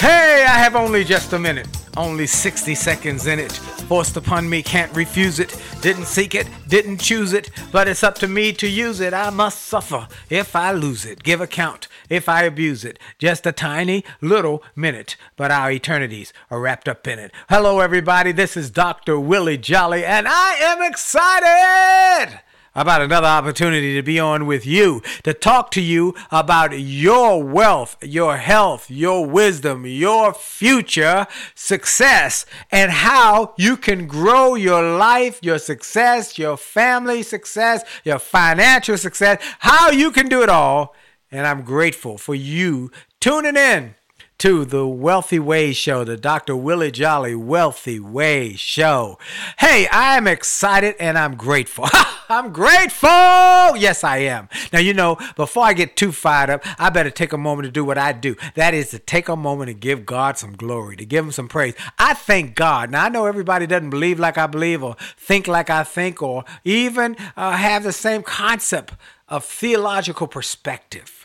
[0.00, 1.66] Hey, I have only just a minute.
[1.96, 3.50] Only 60 seconds in it.
[3.50, 5.60] Forced upon me, can't refuse it.
[5.80, 9.12] Didn't seek it, didn't choose it, but it's up to me to use it.
[9.12, 11.24] I must suffer if I lose it.
[11.24, 13.00] Give account if I abuse it.
[13.18, 17.32] Just a tiny little minute, but our eternities are wrapped up in it.
[17.48, 18.30] Hello, everybody.
[18.30, 19.18] This is Dr.
[19.18, 22.38] Willie Jolley, and I am excited
[22.78, 27.96] about another opportunity to be on with you, to talk to you about your wealth,
[28.00, 35.58] your health, your wisdom, your future success, and how you can grow your life, your
[35.58, 40.94] success, your family success, your financial success, how you can do it all.
[41.32, 43.96] And I'm grateful for you tuning in
[44.38, 46.54] to the Wealthy Way Show, the Dr.
[46.54, 49.18] Willie Jolley Wealthy Way Show.
[49.58, 51.88] Hey, I'm excited and I'm grateful.
[52.28, 53.08] I'm grateful.
[53.08, 54.48] Yes, I am.
[54.72, 57.72] Now, you know, before I get too fired up, I better take a moment to
[57.72, 58.36] do what I do.
[58.54, 61.48] That is to take a moment and give God some glory, to give Him some
[61.48, 61.74] praise.
[61.98, 62.92] I thank God.
[62.92, 66.44] Now, I know everybody doesn't believe like I believe or think like I think or
[66.62, 68.94] even uh, have the same concept
[69.28, 71.24] of theological perspective,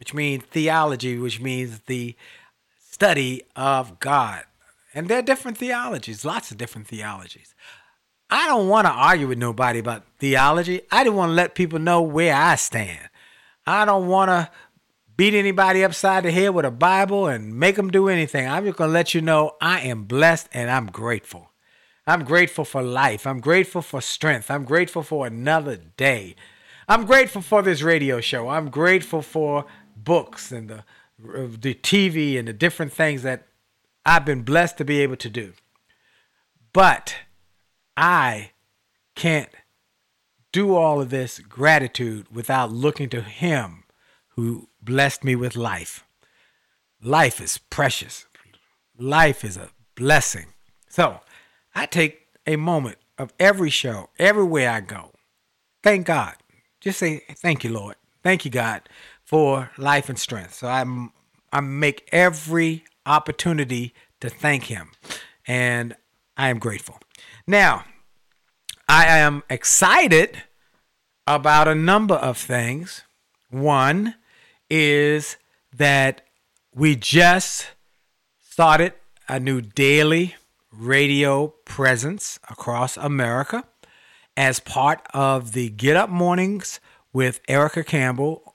[0.00, 2.16] which means theology, which means the
[3.00, 4.44] study of God.
[4.92, 7.54] And there are different theologies, lots of different theologies.
[8.28, 10.82] I don't want to argue with nobody about theology.
[10.92, 13.08] I just want to let people know where I stand.
[13.66, 14.50] I don't want to
[15.16, 18.46] beat anybody upside the head with a Bible and make them do anything.
[18.46, 21.52] I'm just going to let you know I am blessed and I'm grateful.
[22.06, 23.26] I'm grateful for life.
[23.26, 24.50] I'm grateful for strength.
[24.50, 26.36] I'm grateful for another day.
[26.86, 28.50] I'm grateful for this radio show.
[28.50, 29.64] I'm grateful for
[29.96, 30.84] books and the
[31.22, 33.46] the TV and the different things that
[34.04, 35.52] I've been blessed to be able to do.
[36.72, 37.16] But
[37.96, 38.52] I
[39.14, 39.50] can't
[40.52, 43.84] do all of this gratitude without looking to Him
[44.30, 46.04] who blessed me with life.
[47.02, 48.26] Life is precious,
[48.98, 50.46] life is a blessing.
[50.88, 51.20] So
[51.74, 55.12] I take a moment of every show, everywhere I go.
[55.82, 56.34] Thank God.
[56.80, 57.96] Just say, Thank you, Lord.
[58.22, 58.82] Thank you, God,
[59.30, 60.54] for life and strength.
[60.54, 61.12] So I'm
[61.52, 64.90] I make every opportunity to thank him.
[65.46, 65.94] And
[66.36, 66.98] I am grateful.
[67.46, 67.84] Now,
[68.88, 70.42] I am excited
[71.28, 73.02] about a number of things.
[73.50, 74.16] One
[74.68, 75.36] is
[75.72, 76.22] that
[76.74, 77.68] we just
[78.40, 78.94] started
[79.28, 80.34] a new daily
[80.72, 83.62] radio presence across America
[84.36, 86.80] as part of the Get Up Mornings
[87.12, 88.49] with Erica Campbell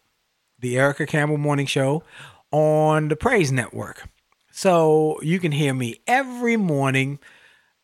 [0.60, 2.04] the Erica Campbell Morning Show
[2.52, 4.07] on the Praise Network.
[4.52, 7.19] So you can hear me every morning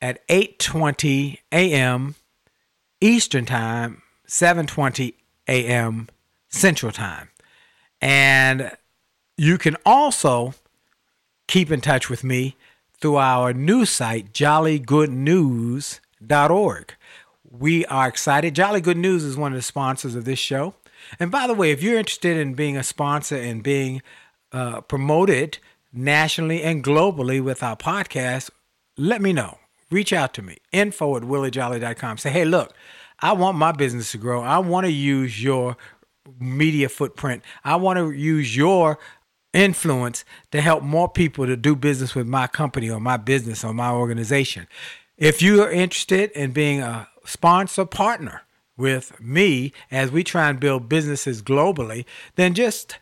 [0.01, 2.15] at 8:20 a.m.
[3.01, 5.13] Eastern Time, 7:20
[5.47, 6.07] a.m.
[6.49, 7.29] Central Time.
[7.99, 8.71] And
[9.37, 10.53] you can also
[11.47, 12.55] keep in touch with me
[12.99, 16.95] through our new site jollygoodnews.org.
[17.43, 18.55] We are excited.
[18.55, 20.73] Jolly Good News is one of the sponsors of this show.
[21.19, 24.01] And by the way, if you're interested in being a sponsor and being
[24.51, 25.59] uh, promoted
[25.93, 28.49] nationally and globally with our podcast,
[28.97, 29.57] let me know.
[29.89, 30.57] Reach out to me.
[30.71, 32.17] Info at williejolley.com.
[32.17, 32.73] Say, hey, look,
[33.19, 34.41] I want my business to grow.
[34.41, 35.75] I want to use your
[36.39, 37.43] media footprint.
[37.63, 38.99] I want to use your
[39.53, 43.73] influence to help more people to do business with my company or my business or
[43.73, 44.67] my organization.
[45.17, 48.43] If you are interested in being a sponsor partner
[48.77, 52.97] with me as we try and build businesses globally, then just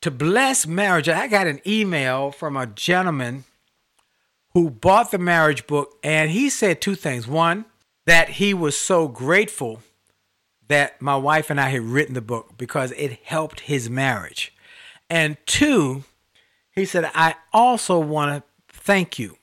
[0.00, 1.08] to bless marriage.
[1.08, 3.44] I got an email from a gentleman
[4.52, 7.26] who bought the marriage book, and he said two things.
[7.26, 7.66] One,
[8.06, 9.82] that he was so grateful
[10.68, 14.54] that my wife and I had written the book because it helped his marriage.
[15.08, 16.04] And two,
[16.72, 19.36] he said, I also want to thank you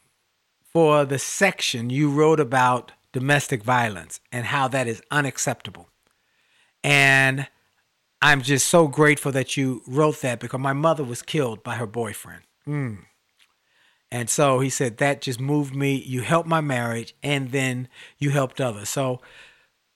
[0.62, 5.89] for the section you wrote about domestic violence and how that is unacceptable.
[6.83, 7.48] And
[8.21, 11.85] I'm just so grateful that you wrote that because my mother was killed by her
[11.85, 12.41] boyfriend.
[12.67, 13.03] Mm.
[14.11, 15.95] And so he said, that just moved me.
[15.95, 17.87] You helped my marriage and then
[18.17, 18.89] you helped others.
[18.89, 19.21] So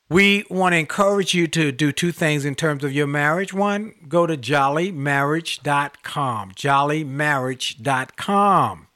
[0.09, 3.53] we want to encourage you to do two things in terms of your marriage.
[3.53, 6.51] One, go to jollymarriage.com.
[6.51, 8.88] Jollymarriage.com.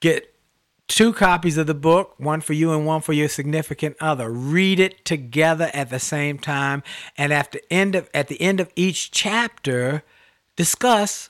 [0.00, 0.34] Get
[0.88, 4.30] two copies of the book, one for you and one for your significant other.
[4.30, 6.82] Read it together at the same time,
[7.16, 10.02] and at the end of at the end of each chapter,
[10.56, 11.28] discuss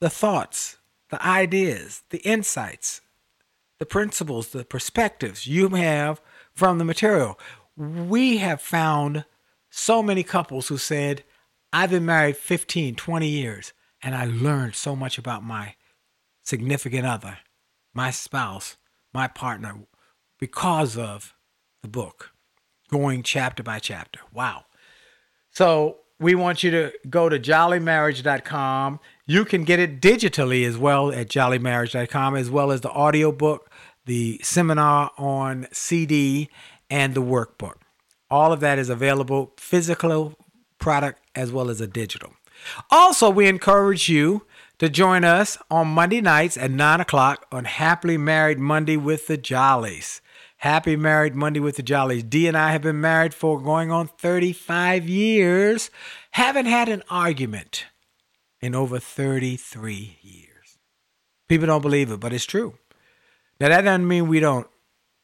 [0.00, 0.76] the thoughts,
[1.10, 3.00] the ideas, the insights,
[3.78, 6.20] the principles, the perspectives you have
[6.52, 7.38] from the material.
[7.76, 9.24] We have found
[9.70, 11.24] so many couples who said,
[11.72, 13.72] I've been married 15, 20 years,
[14.02, 15.74] and I learned so much about my
[16.42, 17.38] significant other,
[17.94, 18.76] my spouse,
[19.12, 19.74] my partner
[20.38, 21.34] because of
[21.82, 22.32] the book,
[22.90, 24.20] going chapter by chapter.
[24.32, 24.64] Wow.
[25.50, 29.00] So we want you to go to jollymarriage.com.
[29.26, 33.70] You can get it digitally as well at jollymarriage.com, as well as the audiobook,
[34.06, 36.48] the seminar on CD,
[36.88, 37.74] and the workbook.
[38.30, 40.34] All of that is available, physical
[40.78, 42.32] product as well as a digital.
[42.90, 44.46] Also, we encourage you
[44.82, 49.36] to join us on Monday nights at 9 o'clock on Happily Married Monday with the
[49.36, 50.20] Jollies.
[50.56, 52.24] Happy Married Monday with the Jollies.
[52.24, 55.88] Dee and I have been married for going on 35 years,
[56.32, 57.86] haven't had an argument
[58.60, 60.78] in over 33 years.
[61.48, 62.76] People don't believe it, but it's true.
[63.60, 64.66] Now that doesn't mean we don't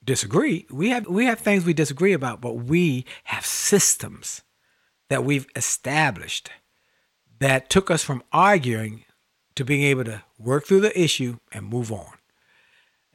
[0.04, 0.68] disagree.
[0.70, 4.42] We have we have things we disagree about, but we have systems
[5.08, 6.48] that we've established
[7.40, 9.02] that took us from arguing
[9.58, 12.12] to being able to work through the issue and move on.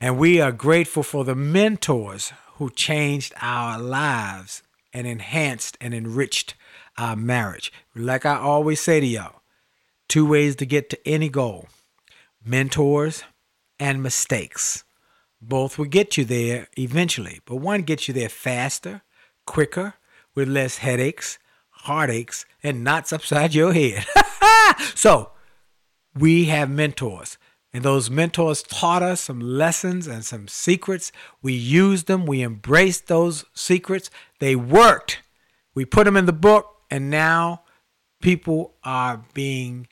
[0.01, 4.61] And we are grateful for the mentors who changed our lives
[4.91, 6.55] and enhanced and enriched
[6.97, 7.71] our marriage.
[7.95, 9.41] Like I always say to y'all,
[10.09, 11.69] two ways to get to any goal
[12.45, 13.23] mentors
[13.79, 14.83] and mistakes.
[15.41, 19.01] Both will get you there eventually, but one gets you there faster,
[19.45, 19.93] quicker,
[20.35, 24.05] with less headaches, heartaches, and knots upside your head.
[24.93, 25.32] so,
[26.15, 27.37] we have mentors.
[27.73, 31.11] And those mentors taught us some lessons and some secrets.
[31.41, 34.11] We used them, we embraced those secrets.
[34.39, 35.23] They worked.
[35.73, 37.63] We put them in the book, and now
[38.21, 39.87] people are being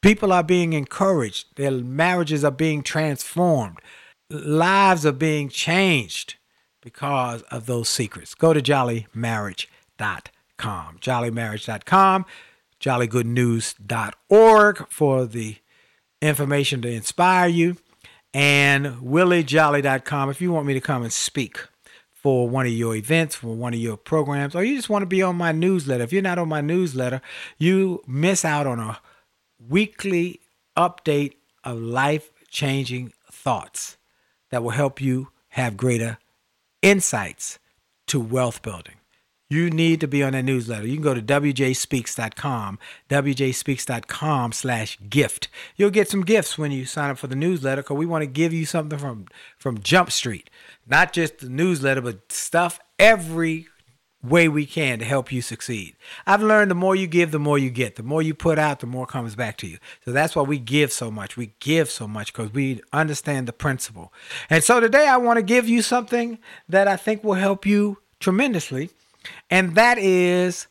[0.00, 1.56] people are being encouraged.
[1.56, 3.78] Their marriages are being transformed.
[4.30, 6.36] Lives are being changed
[6.80, 8.36] because of those secrets.
[8.36, 10.98] Go to jollymarriage.com.
[11.00, 12.24] Jollymarriage.com
[12.80, 15.56] jollygoodnews.org for the
[16.20, 17.76] information to inspire you,
[18.34, 21.60] and williejolley.com if you want me to come and speak
[22.12, 25.06] for one of your events, for one of your programs, or you just want to
[25.06, 26.04] be on my newsletter.
[26.04, 27.22] If you're not on my newsletter,
[27.58, 28.98] you miss out on a
[29.68, 30.40] weekly
[30.76, 33.96] update of life changing thoughts
[34.50, 36.18] that will help you have greater
[36.82, 37.58] insights
[38.06, 38.97] to wealth building
[39.50, 40.86] you need to be on that newsletter.
[40.86, 42.78] You can go to wjspeaks.com,
[43.08, 45.48] wjspeaks.com slash gift.
[45.76, 48.26] You'll get some gifts when you sign up for the newsletter because we want to
[48.26, 49.26] give you something from,
[49.56, 50.50] from Jump Street.
[50.86, 53.68] Not just the newsletter, but stuff every
[54.22, 55.96] way we can to help you succeed.
[56.26, 57.96] I've learned the more you give, the more you get.
[57.96, 59.78] The more you put out, the more comes back to you.
[60.04, 61.36] So that's why we give so much.
[61.36, 64.12] We give so much because we understand the principle.
[64.50, 66.38] And so today I want to give you something
[66.68, 68.90] that I think will help you tremendously
[69.50, 70.66] And that is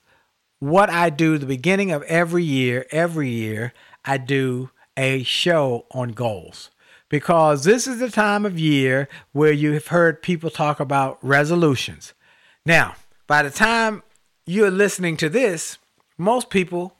[0.59, 2.85] what I do the beginning of every year.
[2.91, 3.73] Every year,
[4.05, 6.71] I do a show on goals
[7.09, 12.13] because this is the time of year where you have heard people talk about resolutions.
[12.65, 12.95] Now,
[13.27, 14.03] by the time
[14.45, 15.77] you're listening to this,
[16.17, 16.97] most people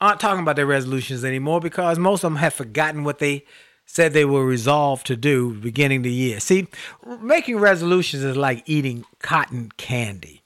[0.00, 3.44] aren't talking about their resolutions anymore because most of them have forgotten what they
[3.86, 6.40] said they were resolved to do beginning the year.
[6.40, 6.66] See,
[7.20, 10.42] making resolutions is like eating cotton candy.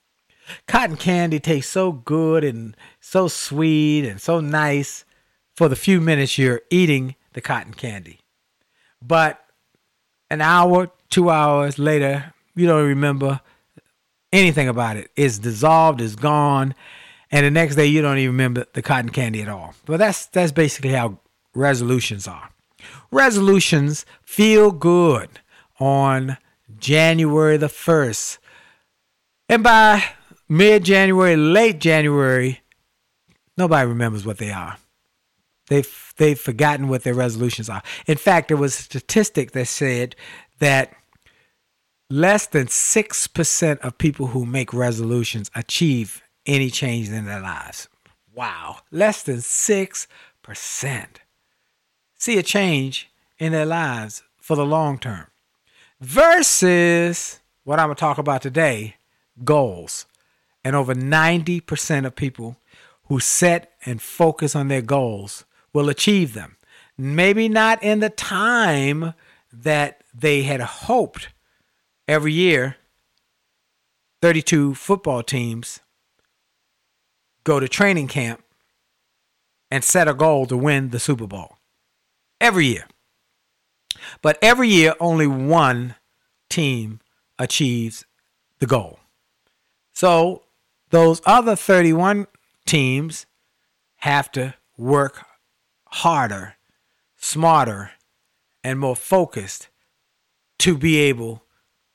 [0.66, 5.04] Cotton candy tastes so good and so sweet and so nice
[5.56, 8.20] for the few minutes you're eating the cotton candy.
[9.02, 9.44] But
[10.30, 13.40] an hour, two hours later, you don't remember
[14.32, 15.10] anything about it.
[15.16, 16.74] It's dissolved, it's gone,
[17.30, 19.74] and the next day you don't even remember the cotton candy at all.
[19.86, 21.18] But that's that's basically how
[21.54, 22.50] resolutions are.
[23.10, 25.40] Resolutions feel good
[25.78, 26.38] on
[26.78, 28.38] January the 1st.
[29.48, 30.04] And by
[30.50, 32.60] mid January, late January,
[33.56, 34.76] nobody remembers what they are.
[35.68, 37.82] They've, they've forgotten what their resolutions are.
[38.06, 40.16] In fact, there was a statistic that said
[40.58, 40.92] that
[42.10, 47.88] less than 6% of people who make resolutions achieve any change in their lives.
[48.34, 48.78] Wow.
[48.90, 50.08] Less than 6%
[52.20, 55.26] see a change in their lives for the long term.
[56.00, 58.96] Versus what I'm going to talk about today
[59.44, 60.06] goals.
[60.64, 62.56] And over 90% of people
[63.04, 66.56] who set and focus on their goals will achieve them.
[66.98, 69.14] Maybe not in the time
[69.52, 71.28] that they had hoped
[72.06, 72.76] every year.
[74.22, 75.80] 32 football teams
[77.44, 78.42] go to training camp
[79.70, 81.56] and set a goal to win the Super Bowl
[82.40, 82.86] every year.
[84.22, 85.94] But every year, only one
[86.48, 87.00] team
[87.38, 88.04] achieves
[88.58, 88.98] the goal.
[89.94, 90.42] So
[90.90, 92.26] those other 31
[92.66, 93.26] teams
[93.98, 95.24] have to work
[95.86, 96.54] harder,
[97.16, 97.92] smarter,
[98.62, 99.68] and more focused
[100.58, 101.42] to be able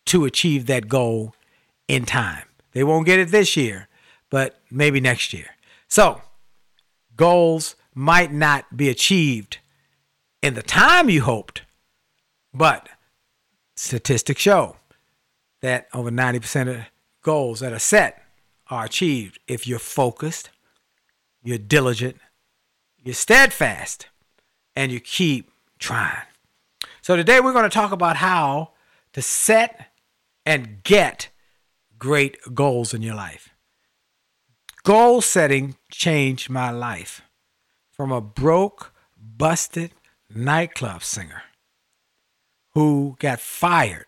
[0.05, 1.35] to achieve that goal
[1.87, 2.43] in time.
[2.71, 3.87] They won't get it this year,
[4.29, 5.55] but maybe next year.
[5.87, 6.21] So,
[7.15, 9.59] goals might not be achieved
[10.41, 11.61] in the time you hoped,
[12.53, 12.89] but
[13.75, 14.77] statistics show
[15.61, 16.85] that over 90% of
[17.21, 18.24] goals that are set
[18.69, 20.49] are achieved if you're focused,
[21.43, 22.17] you're diligent,
[23.03, 24.07] you're steadfast,
[24.75, 26.25] and you keep trying.
[27.01, 28.71] So today we're going to talk about how
[29.13, 29.91] to set
[30.45, 31.29] and get
[31.97, 33.49] great goals in your life.
[34.83, 37.21] Goal setting changed my life
[37.91, 39.91] from a broke, busted,
[40.33, 41.43] nightclub singer
[42.73, 44.05] who got fired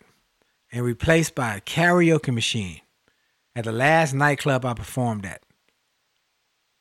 [0.70, 2.80] and replaced by a karaoke machine
[3.58, 5.42] at the last nightclub I performed at.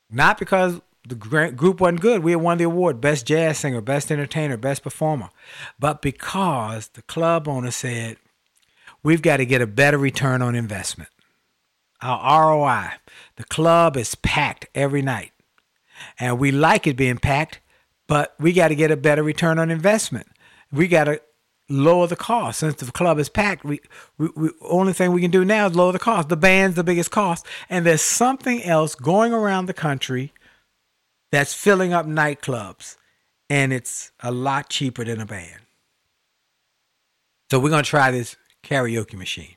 [0.10, 2.24] Not because the group wasn't good.
[2.24, 5.29] We had won the award Best Jazz Singer, Best Entertainer, Best Performer.
[5.79, 8.17] But because the club owner said,
[9.03, 11.10] we've got to get a better return on investment.
[12.01, 12.91] Our ROI.
[13.38, 15.31] The club is packed every night.
[16.19, 17.60] And we like it being packed
[18.07, 20.27] but we got to get a better return on investment.
[20.72, 21.22] We got to
[21.69, 22.59] lower the cost.
[22.59, 23.79] Since the club is packed, we,
[24.17, 26.29] we, we only thing we can do now is lower the cost.
[26.29, 30.33] The band's the biggest cost, and there's something else going around the country
[31.31, 32.97] that's filling up nightclubs,
[33.50, 35.62] and it's a lot cheaper than a band.
[37.51, 39.55] So we're gonna try this karaoke machine.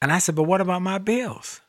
[0.00, 1.60] And I said, but what about my bills?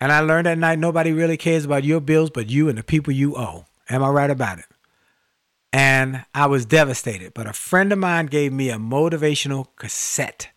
[0.00, 2.82] And I learned that night nobody really cares about your bills but you and the
[2.82, 3.66] people you owe.
[3.90, 4.64] Am I right about it?
[5.72, 7.34] And I was devastated.
[7.34, 10.48] But a friend of mine gave me a motivational cassette.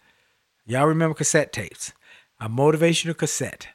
[0.65, 1.93] Y'all remember cassette tapes?
[2.39, 3.67] A motivational cassette.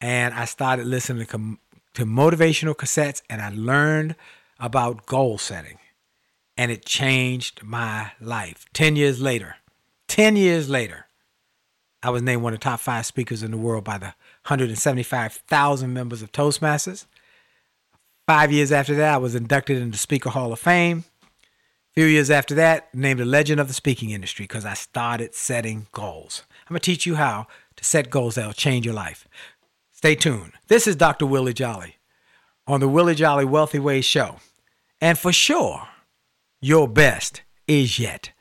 [0.00, 1.58] And I started listening to,
[1.94, 4.16] to motivational cassettes and I learned
[4.58, 5.78] about goal setting.
[6.56, 8.66] And it changed my life.
[8.72, 9.56] 10 years later,
[10.08, 11.06] 10 years later,
[12.02, 14.14] I was named one of the top five speakers in the world by the
[14.46, 17.06] 175,000 members of Toastmasters.
[18.26, 21.04] Five years after that, I was inducted into Speaker Hall of Fame.
[21.32, 25.32] A few years after that, named a legend of the speaking industry because I started
[25.32, 26.42] setting goals.
[26.66, 29.28] I'm going to teach you how to set goals that will change your life.
[29.92, 30.54] Stay tuned.
[30.66, 31.24] This is Dr.
[31.24, 31.98] Willie Jolley
[32.66, 34.38] on the Willie Jolley Wealthy Ways Show.
[35.00, 35.86] And for sure,
[36.60, 38.32] your best is yet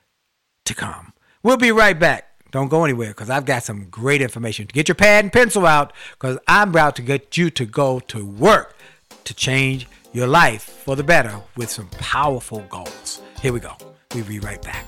[0.66, 1.14] to come.
[1.44, 2.32] We'll be right back.
[2.50, 4.66] Don't go anywhere because I've got some great information.
[4.66, 8.26] Get your pad and pencil out because I'm about to get you to go to
[8.26, 8.76] work
[9.26, 13.22] to change your life for the better with some powerful goals.
[13.42, 13.74] Here we go.
[14.14, 14.86] We'll be right back.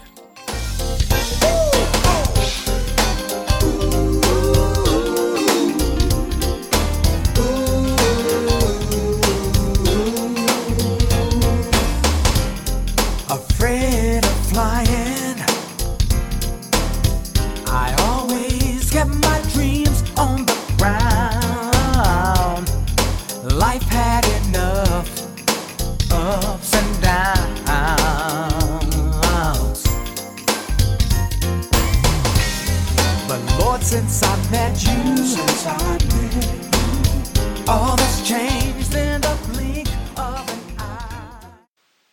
[33.88, 39.22] Since I met you, since I met you, all that's changed in
[39.54, 41.54] blink of an eye.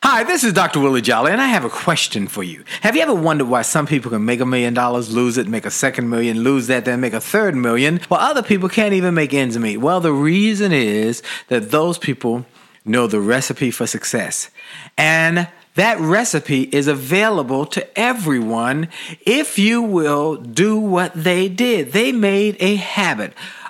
[0.04, 0.78] Hi, this is Dr.
[0.78, 2.62] Willie Jolley, and I have a question for you.
[2.83, 5.66] Have you ever wondered why some people can make a million dollars, lose it, make
[5.66, 9.12] a second million, lose that, then make a third million, while other people can't even
[9.12, 9.78] make ends meet?
[9.78, 12.47] Well, the reason is that those people
[12.85, 14.49] know the recipe for success.
[14.97, 18.88] And that recipe is available to everyone
[19.26, 21.93] if you will do what they did.
[21.93, 23.33] They made a habit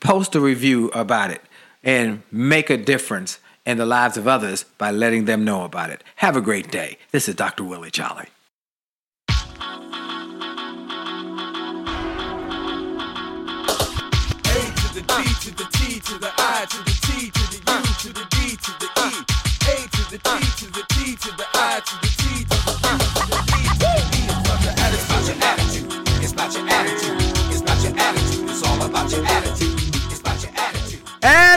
[0.00, 1.42] post a review about it
[1.82, 6.02] and make a difference in the lives of others by letting them know about it.
[6.16, 6.98] Have a great day.
[7.10, 7.64] This is Dr.
[7.64, 8.26] Willie Jolley.
[15.42, 18.56] To the T to the I to the T to the U to the D
[18.56, 19.10] to the E.
[19.70, 20.45] A to the T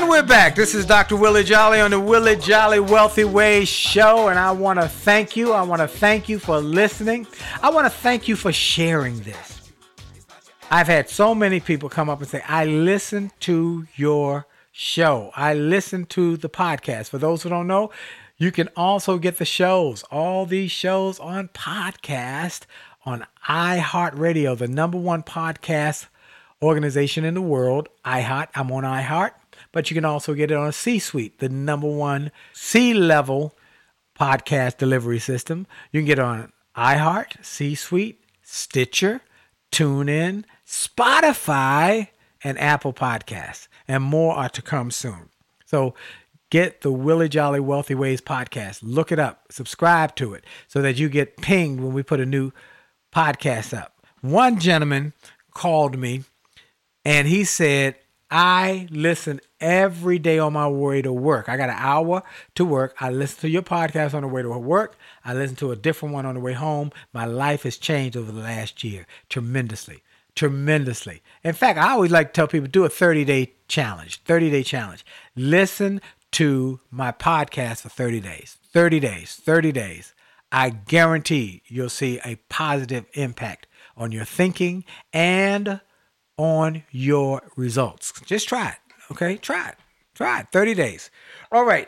[0.09, 0.55] We're back.
[0.55, 1.15] This is Dr.
[1.15, 4.27] Willie Jolley on the Willie Jolley Wealthy Ways show.
[4.29, 5.53] And I want to thank you.
[5.53, 7.27] I want to thank you for listening.
[7.61, 9.71] I want to thank you for sharing this.
[10.71, 15.29] I've had so many people come up and say, I listen to your show.
[15.35, 17.09] I listen to the podcast.
[17.09, 17.91] For those who don't know,
[18.35, 22.61] you can also get the shows, all these shows on podcast
[23.05, 26.07] on iHeartRadio, the number one podcast
[26.63, 27.89] organization in the world.
[28.03, 29.31] iHeart, I'm on iHeart,
[29.71, 33.55] but you can also get it on C Suite, the number one C level
[34.19, 35.67] podcast delivery system.
[35.91, 39.21] You can get it on iHeart, C Suite, Stitcher,
[39.71, 42.07] TuneIn, Spotify,
[42.43, 43.67] and Apple Podcasts.
[43.87, 45.29] And more are to come soon.
[45.65, 45.93] So
[46.49, 48.79] get the Willie Jolley Wealthy Ways podcast.
[48.81, 52.25] Look it up, subscribe to it so that you get pinged when we put a
[52.25, 52.51] new
[53.13, 54.05] podcast up.
[54.21, 55.13] One gentleman
[55.53, 56.23] called me
[57.05, 57.95] and he said,
[58.29, 61.49] I listen every day on my way to work.
[61.49, 62.23] I got an hour
[62.55, 62.95] to work.
[62.99, 64.97] I listen to your podcast on the way to work.
[65.23, 66.91] I listen to a different one on the way home.
[67.13, 70.03] My life has changed over the last year tremendously.
[70.35, 71.21] Tremendously.
[71.43, 74.21] In fact, I always like to tell people do a 30 day challenge.
[74.23, 75.05] 30 day challenge.
[75.35, 78.57] Listen to my podcast for 30 days.
[78.71, 79.35] 30 days.
[79.35, 80.13] 30 days.
[80.51, 85.81] I guarantee you'll see a positive impact on your thinking and
[86.37, 88.13] on your results.
[88.25, 88.88] Just try it.
[89.11, 89.37] Okay?
[89.37, 89.75] Try it.
[90.13, 90.47] Try it.
[90.51, 91.11] 30 days.
[91.51, 91.87] All right.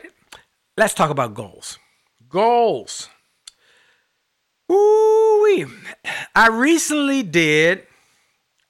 [0.76, 1.78] Let's talk about goals.
[2.28, 3.08] Goals.
[4.70, 5.68] Ooh,
[6.34, 7.86] I recently did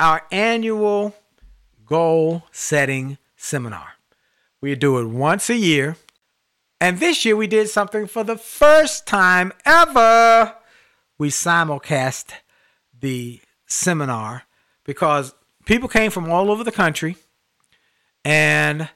[0.01, 1.15] our annual
[1.87, 3.93] goal setting seminar.
[4.61, 5.97] We do it once a year.
[6.81, 10.57] And this year we did something for the first time ever.
[11.19, 12.33] We simulcast
[12.99, 14.43] the seminar
[14.85, 15.35] because
[15.67, 17.17] people came from all over the country.
[18.25, 18.89] And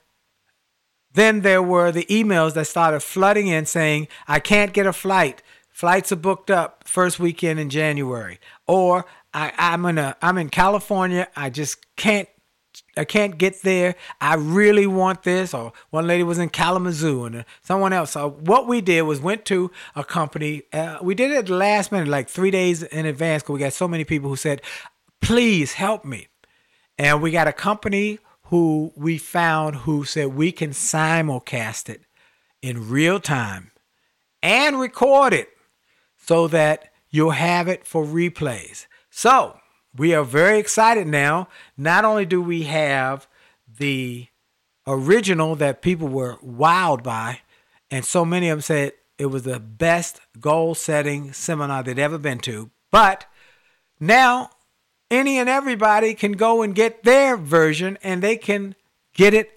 [1.13, 5.43] then there were the emails that started flooding in saying, I can't get a flight.
[5.71, 8.39] Flights are booked up first weekend in January.
[8.67, 11.29] Or I, I'm in a I'm in California.
[11.37, 12.29] I just can't
[12.97, 13.95] I can't get there.
[14.21, 15.53] I really want this.
[15.53, 18.13] Or one lady was in Kalamazoo and someone else.
[18.13, 20.63] So what we did was went to a company.
[20.73, 23.89] Uh, we did it last minute, like three days in advance, because we got so
[23.89, 24.63] many people who said,
[25.21, 26.29] "Please help me."
[26.99, 32.03] And we got a company who we found who said we can simulcast it
[32.63, 33.73] in real time
[34.43, 35.49] and record it
[36.17, 38.87] so that you'll have it for replays.
[39.11, 39.59] So
[39.97, 41.49] we are very excited now.
[41.77, 43.27] Not only do we have
[43.79, 44.29] the
[44.87, 47.41] original that people were wowed by,
[47.91, 52.19] and so many of them said it was the best goal setting seminar they'd ever
[52.19, 53.27] been to, but
[53.99, 54.51] now
[55.11, 58.75] any and everybody can go and get their version and they can
[59.15, 59.51] get it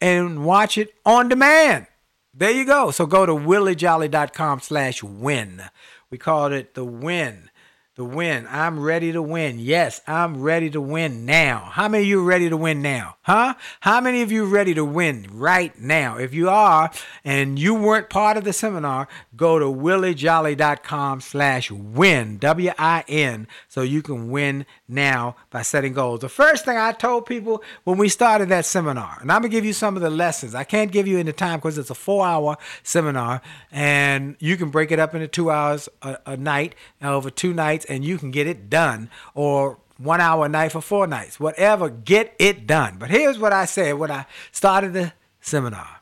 [0.00, 1.86] and watch it on demand.
[2.34, 2.90] There you go.
[2.90, 5.62] So go to williejolley.com slash win.
[6.10, 7.50] We called it the win
[7.94, 8.46] the win.
[8.48, 9.58] I'm ready to win.
[9.58, 11.68] Yes, I'm ready to win now.
[11.72, 13.16] How many of you ready to win now?
[13.22, 13.54] Huh?
[13.80, 16.16] How many of you ready to win right now?
[16.16, 16.90] If you are
[17.22, 24.00] and you weren't part of the seminar, go to williejolley.com slash win, W-I-N, so you
[24.00, 26.20] can win now by setting goals.
[26.20, 29.54] The first thing I told people when we started that seminar, and I'm going to
[29.56, 30.54] give you some of the lessons.
[30.54, 34.90] I can't give you any time because it's a four-hour seminar, and you can break
[34.90, 38.30] it up into two hours a, a night over two nights nights and you can
[38.30, 42.96] get it done, or one hour a night for four nights, whatever, get it done.
[42.98, 46.00] But here's what I said when I started the seminar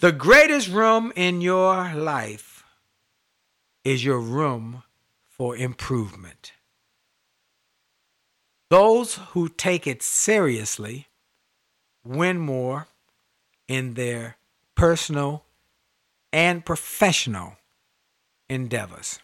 [0.00, 2.64] the greatest room in your life
[3.82, 4.82] is your room
[5.26, 6.52] for improvement.
[8.68, 11.08] Those who take it seriously
[12.04, 12.88] win more
[13.68, 14.36] in their
[14.74, 15.44] personal
[16.30, 17.56] and professional
[18.50, 19.20] endeavors.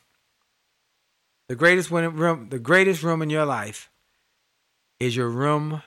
[1.48, 3.90] The greatest room, the greatest room in your life
[4.98, 5.82] is your room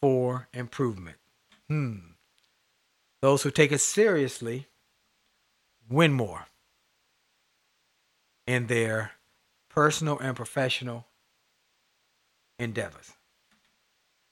[0.00, 1.16] for improvement.
[1.68, 1.98] Hmm.
[3.22, 4.66] Those who take it seriously
[5.88, 6.46] win more
[8.46, 9.12] in their
[9.68, 11.06] personal and professional
[12.58, 13.12] endeavors.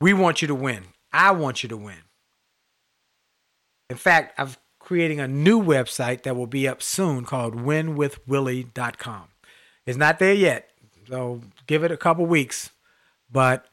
[0.01, 0.85] We want you to win.
[1.12, 2.03] I want you to win.
[3.88, 9.32] In fact, I'm creating a new website that will be up soon called winwithwillie.com.
[9.87, 10.71] It's not there yet.
[11.09, 12.71] So give it a couple weeks.
[13.31, 13.66] But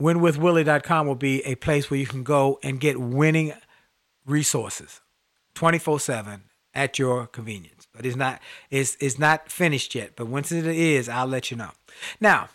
[0.00, 3.52] winwithwillie.com will be a place where you can go and get winning
[4.26, 5.00] resources
[5.54, 6.40] 24-7
[6.74, 7.86] at your convenience.
[7.94, 10.12] But it's not it's it's not finished yet.
[10.16, 11.70] But once it is, I'll let you know.
[12.20, 12.48] Now,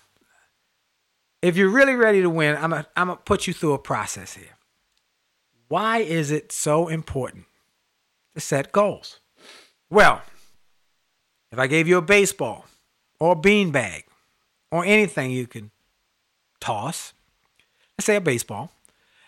[1.41, 4.34] if you're really ready to win, I'm gonna I'm gonna put you through a process
[4.36, 4.58] here.
[5.67, 7.45] Why is it so important
[8.34, 9.19] to set goals?
[9.89, 10.21] Well,
[11.52, 12.65] if I gave you a baseball
[13.19, 14.04] or a beanbag
[14.71, 15.71] or anything you can
[16.60, 17.13] toss,
[17.97, 18.71] let's say a baseball,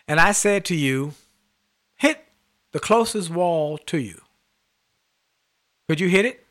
[0.06, 1.14] and I said to you,
[1.96, 2.24] hit
[2.72, 4.20] the closest wall to you.
[5.88, 6.46] Could you hit it?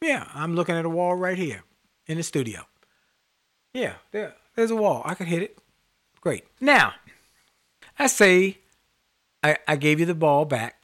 [0.00, 1.62] Yeah, I'm looking at a wall right here
[2.06, 2.66] in the studio.
[3.72, 5.02] Yeah, there, there's a wall.
[5.04, 5.58] I could hit it.
[6.20, 6.44] Great.
[6.60, 6.94] Now,
[7.98, 8.58] I say
[9.42, 10.82] I, I gave you the ball back,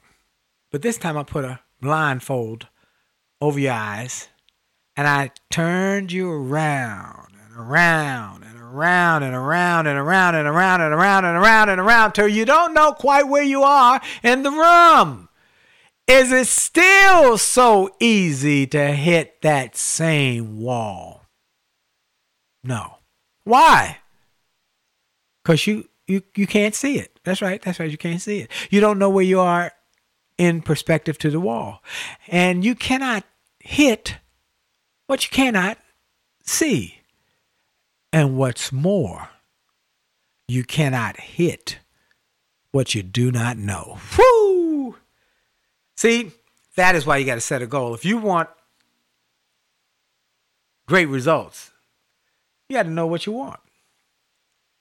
[0.70, 2.66] but this time I put a blindfold
[3.40, 4.28] over your eyes
[4.98, 10.80] and I turned you around and around and around and around and around and around
[10.80, 14.42] and around and around and around till you don't know quite where you are in
[14.42, 15.28] the room.
[16.08, 21.26] Is it still so easy to hit that same wall?
[22.64, 22.96] No.
[23.44, 23.98] Why?
[25.44, 27.20] Because you, you, you can't see it.
[27.22, 27.62] That's right.
[27.62, 27.90] That's right.
[27.90, 28.50] You can't see it.
[28.68, 29.70] You don't know where you are
[30.38, 31.84] in perspective to the wall.
[32.26, 33.22] And you cannot
[33.60, 34.16] hit
[35.08, 35.78] what you cannot
[36.44, 36.94] see.
[38.12, 39.28] And what's more,
[40.46, 41.78] you cannot hit
[42.70, 43.98] what you do not know.
[45.96, 46.30] See,
[46.76, 47.92] that is why you got to set a goal.
[47.92, 48.48] If you want
[50.86, 51.72] great results,
[52.68, 53.60] you got to know what you want.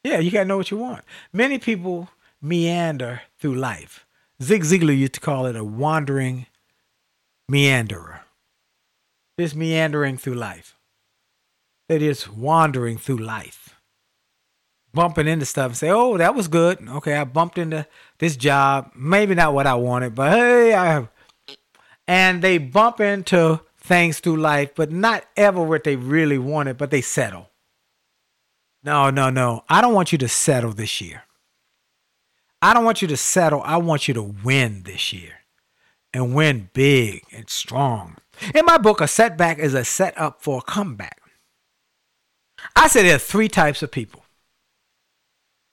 [0.03, 1.03] Yeah, you got to know what you want.
[1.33, 2.09] Many people
[2.41, 4.05] meander through life.
[4.41, 6.45] Zig Ziglar used to call it a wandering
[7.51, 8.19] meanderer
[9.39, 10.75] just meandering through life.
[11.87, 13.75] They're just wandering through life,
[14.93, 16.87] bumping into stuff and say, "Oh, that was good.
[16.87, 18.91] Okay, I bumped into this job.
[18.95, 21.09] Maybe not what I wanted, but hey, I have."
[22.07, 26.91] And they bump into things through life, but not ever what they really wanted, but
[26.91, 27.51] they settle.
[28.83, 29.63] No, no, no.
[29.69, 31.23] I don't want you to settle this year.
[32.61, 33.61] I don't want you to settle.
[33.63, 35.41] I want you to win this year
[36.13, 38.17] and win big and strong.
[38.53, 41.21] In my book, a setback is a setup for a comeback.
[42.75, 44.23] I say there are three types of people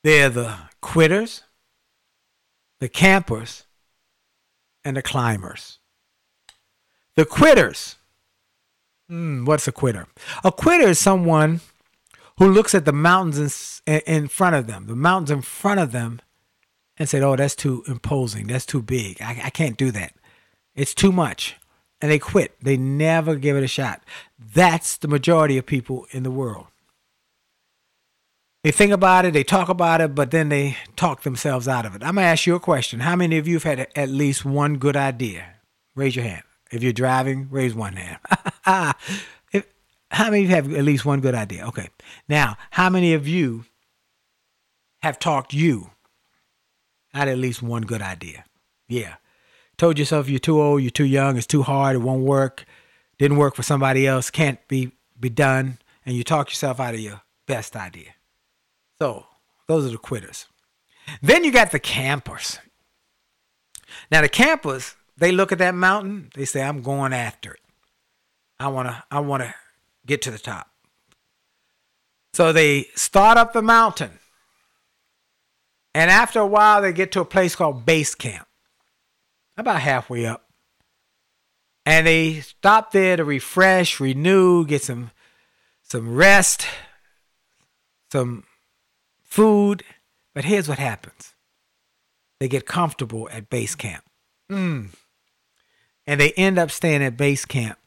[0.02, 1.44] they're the quitters,
[2.80, 3.64] the campers,
[4.84, 5.78] and the climbers.
[7.16, 7.96] The quitters.
[9.08, 10.08] Hmm, what's a quitter?
[10.42, 11.60] A quitter is someone
[12.38, 15.92] who looks at the mountains in, in front of them, the mountains in front of
[15.92, 16.20] them,
[16.96, 18.46] and said, Oh, that's too imposing.
[18.46, 19.20] That's too big.
[19.22, 20.14] I, I can't do that.
[20.74, 21.56] It's too much
[22.00, 22.54] and they quit.
[22.60, 24.02] They never give it a shot.
[24.38, 26.66] That's the majority of people in the world.
[28.62, 31.94] They think about it, they talk about it, but then they talk themselves out of
[31.94, 32.02] it.
[32.02, 33.00] I'm gonna ask you a question.
[33.00, 35.46] How many of you have had at least one good idea?
[35.94, 36.42] Raise your hand.
[36.70, 38.18] If you're driving, raise one hand.
[39.52, 39.66] if,
[40.10, 41.66] how many of you have at least one good idea?
[41.66, 41.90] Okay.
[42.26, 43.66] Now, how many of you
[45.02, 45.90] have talked you
[47.12, 48.44] out at least one good idea?
[48.88, 49.16] Yeah.
[49.76, 52.64] Told yourself you're too old, you're too young, it's too hard, it won't work,
[53.18, 57.00] didn't work for somebody else, can't be be done, and you talk yourself out of
[57.00, 58.14] your best idea.
[58.98, 59.26] So
[59.66, 60.46] those are the quitters.
[61.22, 62.58] Then you got the campers.
[64.10, 67.60] Now the campers, they look at that mountain, they say, I'm going after it.
[68.58, 69.54] I wanna I wanna
[70.06, 70.68] get to the top.
[72.32, 74.18] So they start up the mountain.
[75.94, 78.48] And after a while, they get to a place called base camp,
[79.56, 80.48] about halfway up.
[81.86, 85.10] And they stop there to refresh, renew, get some
[85.82, 86.66] some rest,
[88.10, 88.44] some
[89.22, 89.84] food.
[90.34, 91.34] But here's what happens
[92.40, 94.04] they get comfortable at base camp.
[94.50, 94.90] Mm.
[96.06, 97.78] And they end up staying at base camp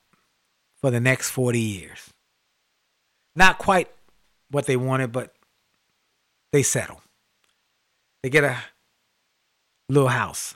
[0.79, 2.11] for the next 40 years.
[3.35, 3.89] Not quite
[4.49, 5.33] what they wanted, but
[6.51, 7.01] they settle.
[8.23, 8.57] They get a
[9.89, 10.55] little house,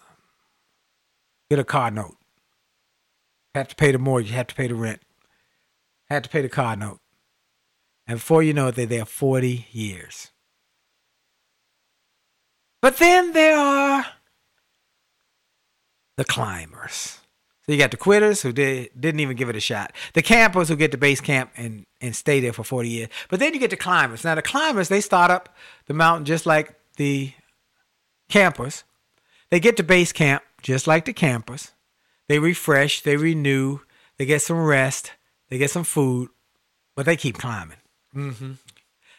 [1.52, 2.16] get a car note,
[3.54, 5.02] have to pay the mortgage, have to pay the rent,
[6.10, 7.00] have to pay the car note.
[8.08, 10.32] And before you know it, they're there 40 years.
[12.82, 14.06] But then there are
[16.16, 17.20] the climbers.
[17.66, 19.92] So you got the quitters who did, didn't even give it a shot.
[20.14, 23.10] The campers who get to base camp and, and stay there for 40 years.
[23.30, 24.24] But then you get the climbers.
[24.24, 25.50] Now the climbers, they start up
[25.88, 27.34] the mountain just like the
[28.30, 28.86] campers.
[29.50, 31.72] They get to base camp just like the campers.
[32.28, 33.80] They refresh, they renew,
[34.18, 35.12] they get some rest,
[35.50, 36.30] they get some food,
[36.96, 37.78] but they keep climbing.
[38.16, 38.54] Mm-hmm.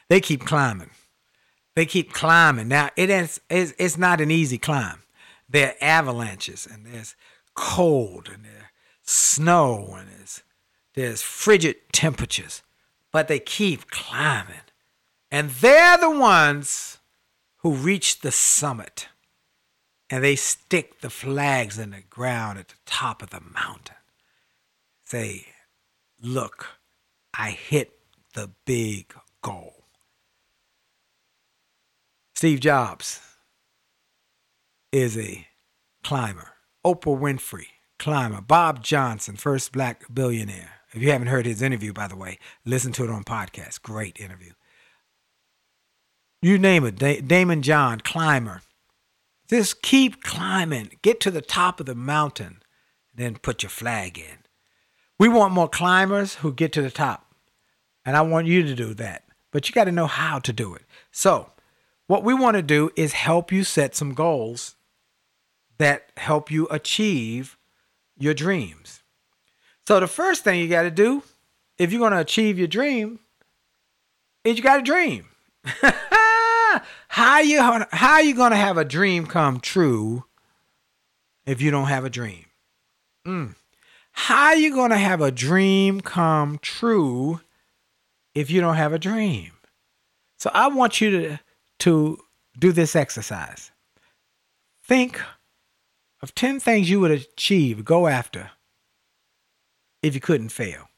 [0.08, 0.90] They keep climbing.
[1.74, 2.68] They keep climbing.
[2.68, 5.02] Now it is it's, it's not an easy climb.
[5.48, 7.14] There are avalanches and there's
[7.54, 8.64] cold and there's
[9.02, 10.42] snow and there's
[10.94, 12.62] there's frigid temperatures,
[13.10, 14.56] but they keep climbing.
[15.30, 16.98] And they're the ones
[17.58, 19.08] who reach the summit
[20.12, 23.96] and they stick the flags in the ground at the top of the mountain.
[25.06, 25.46] Say,
[26.22, 26.66] look,
[27.32, 27.92] I hit
[28.34, 29.86] the big goal.
[32.34, 33.20] Steve Jobs
[34.92, 35.46] is a
[36.04, 36.50] climber.
[36.84, 38.42] Oprah Winfrey, climber.
[38.42, 40.72] Bob Johnson, first black billionaire.
[40.92, 43.80] If you haven't heard his interview, by the way, listen to it on podcast.
[43.80, 44.52] Great interview.
[46.42, 46.96] You name it.
[46.96, 48.60] Da- Daymond John, climber.
[49.48, 50.98] Just keep climbing.
[51.02, 52.62] Get to the top of the mountain,
[53.14, 54.38] then put your flag in.
[55.18, 57.34] We want more climbers who get to the top.
[58.04, 59.24] And I want you to do that.
[59.52, 60.82] But you got to know how to do it.
[61.10, 61.50] So,
[62.06, 64.76] what we want to do is help you set some goals
[65.78, 67.56] that help you achieve
[68.18, 69.02] your dreams.
[69.86, 71.22] So, the first thing you got to do
[71.78, 73.20] if you're going to achieve your dream
[74.44, 75.26] is you got to dream.
[77.08, 80.24] how you how you to have a dream come true
[81.46, 82.46] if you don't have a dream?
[83.26, 83.54] Mm.
[84.12, 87.40] How you to have a dream come true
[88.34, 89.52] if you don't have a dream?
[90.38, 91.38] So I want you to
[91.80, 92.18] to
[92.58, 93.70] do this exercise.
[94.84, 95.20] Think
[96.22, 98.50] of 10 things you would achieve, go after
[100.02, 100.88] if you couldn't fail.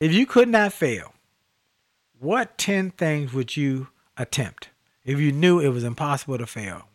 [0.00, 1.11] If you could not fail,
[2.22, 4.68] what 10 things would you attempt
[5.04, 6.88] if you knew it was impossible to fail?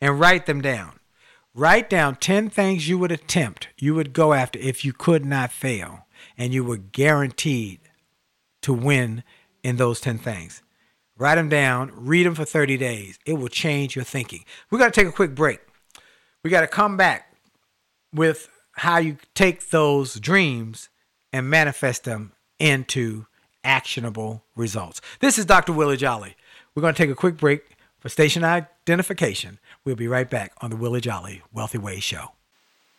[0.00, 0.98] And write them down.
[1.54, 5.52] Write down 10 things you would attempt, you would go after if you could not
[5.52, 7.78] fail, and you were guaranteed
[8.62, 9.22] to win
[9.62, 10.62] in those 10 things.
[11.16, 13.18] Write them down, read them for 30 days.
[13.24, 14.44] It will change your thinking.
[14.70, 15.60] We got to take a quick break.
[16.42, 17.36] We got to come back
[18.12, 20.88] with how you take those dreams
[21.32, 23.26] and manifest them into
[23.64, 25.00] actionable results.
[25.20, 25.72] This is Dr.
[25.72, 26.36] Willie Jolley.
[26.74, 29.58] We're going to take a quick break for station identification.
[29.84, 32.32] We'll be right back on the Willie Jolley Wealthy Ways Show.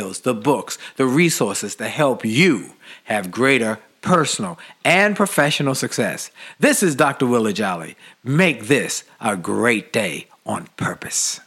[0.00, 2.72] the books, the resources to help you
[3.04, 6.30] have greater personal and professional success.
[6.58, 7.26] This is Dr.
[7.26, 7.96] Willie Jolley.
[8.24, 11.40] Make this a great day on purpose.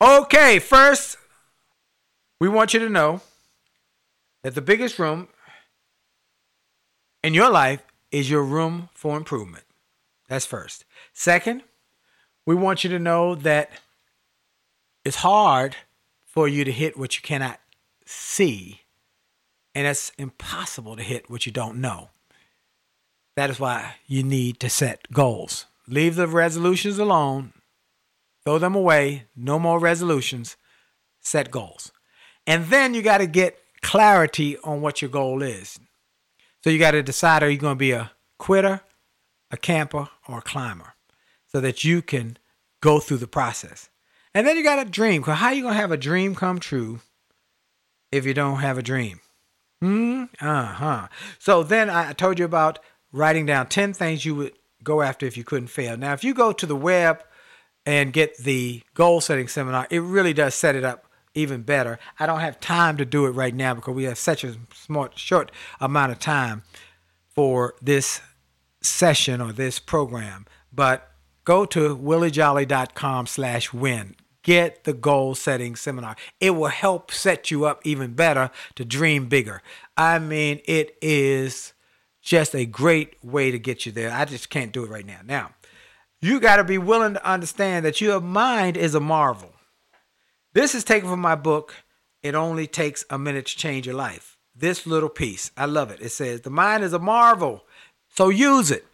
[0.00, 1.16] Okay, first,
[2.40, 3.20] we want you to know
[4.42, 5.28] that the biggest room
[7.22, 9.64] in your life is your room for improvement.
[10.28, 10.84] That's first.
[11.12, 11.62] Second,
[12.44, 13.70] we want you to know that
[15.04, 15.76] it's hard
[16.26, 17.60] for you to hit what you cannot
[18.12, 18.82] see,
[19.74, 22.10] and it's impossible to hit what you don't know.
[23.36, 25.66] That is why you need to set goals.
[25.88, 27.52] Leave the resolutions alone,
[28.44, 30.56] throw them away, no more resolutions,
[31.20, 31.92] set goals.
[32.46, 35.78] And then you got to get clarity on what your goal is.
[36.62, 38.82] So you got to decide are you going to be a quitter,
[39.50, 40.94] a camper, or a climber
[41.46, 42.36] so that you can
[42.80, 43.88] go through the process.
[44.34, 45.22] And then you got a dream.
[45.22, 47.00] How you going to have a dream come true
[48.12, 49.20] if you don't have a dream?
[49.80, 50.24] Hmm?
[50.40, 51.08] Uh huh.
[51.38, 52.78] So then I told you about
[53.12, 54.52] writing down 10 things you would
[54.84, 55.96] go after if you couldn't fail.
[55.96, 57.24] Now, if you go to the web
[57.84, 61.98] and get the goal setting seminar, it really does set it up even better.
[62.18, 65.18] I don't have time to do it right now because we have such a smart,
[65.18, 66.62] short amount of time
[67.34, 68.20] for this
[68.82, 70.46] session or this program.
[70.72, 71.10] But
[71.44, 74.16] go to williejolley.com slash win.
[74.42, 76.16] Get the goal setting seminar.
[76.40, 79.62] It will help set you up even better to dream bigger.
[79.96, 81.72] I mean, it is
[82.20, 84.10] just a great way to get you there.
[84.10, 85.20] I just can't do it right now.
[85.24, 85.50] Now,
[86.20, 89.52] you got to be willing to understand that your mind is a marvel.
[90.54, 91.74] This is taken from my book,
[92.22, 94.38] It Only Takes a Minute to Change Your Life.
[94.54, 96.00] This little piece, I love it.
[96.00, 97.64] It says, The mind is a marvel,
[98.08, 98.86] so use it.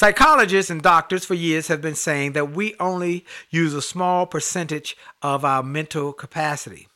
[0.00, 4.96] Psychologists and doctors for years have been saying that we only use a small percentage
[5.20, 6.88] of our mental capacity.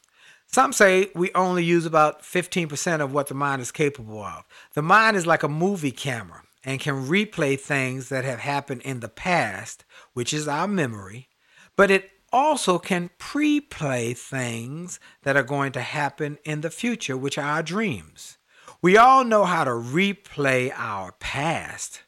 [0.46, 4.44] Some say we only use about 15% of what the mind is capable of.
[4.72, 9.00] The mind is like a movie camera and can replay things that have happened in
[9.00, 11.28] the past, which is our memory,
[11.76, 17.18] but it also can pre play things that are going to happen in the future,
[17.18, 18.38] which are our dreams.
[18.80, 22.00] We all know how to replay our past,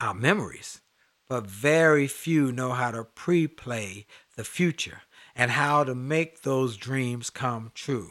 [0.00, 0.80] our memories,
[1.28, 5.02] but very few know how to pre play the future
[5.34, 8.10] and how to make those dreams come true.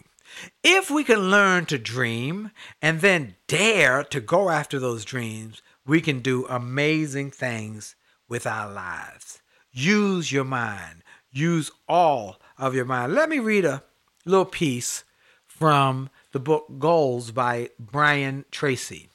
[0.64, 6.02] If we can learn to dream and then dare to go after those dreams, we
[6.02, 7.96] can do amazing things
[8.28, 9.42] with our lives.
[9.72, 13.14] Use your mind use all of your mind.
[13.14, 13.84] Let me read a
[14.26, 15.04] little piece
[15.46, 19.10] from the book Goals by Brian Tracy.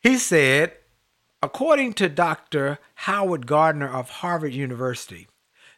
[0.00, 0.72] He said,
[1.42, 2.78] according to Dr.
[2.94, 5.28] Howard Gardner of Harvard University,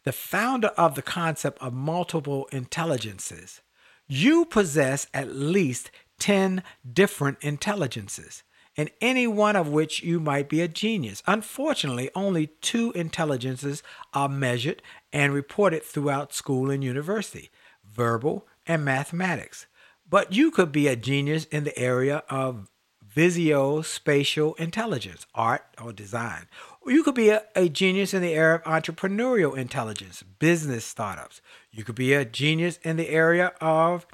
[0.05, 3.61] the founder of the concept of multiple intelligences,
[4.07, 8.43] you possess at least 10 different intelligences
[8.77, 11.23] in any one of which you might be a genius.
[11.27, 13.83] Unfortunately, only two intelligences
[14.15, 14.81] are measured
[15.13, 17.51] and reported throughout school and university
[17.85, 19.67] verbal and mathematics.
[20.09, 22.71] But you could be a genius in the area of
[23.19, 26.47] visuospatial intelligence, art or design.
[26.81, 31.41] Or you could be a, a, genius in the area of entrepreneurial intelligence, business startups.
[31.73, 34.07] You could be a genius in the area of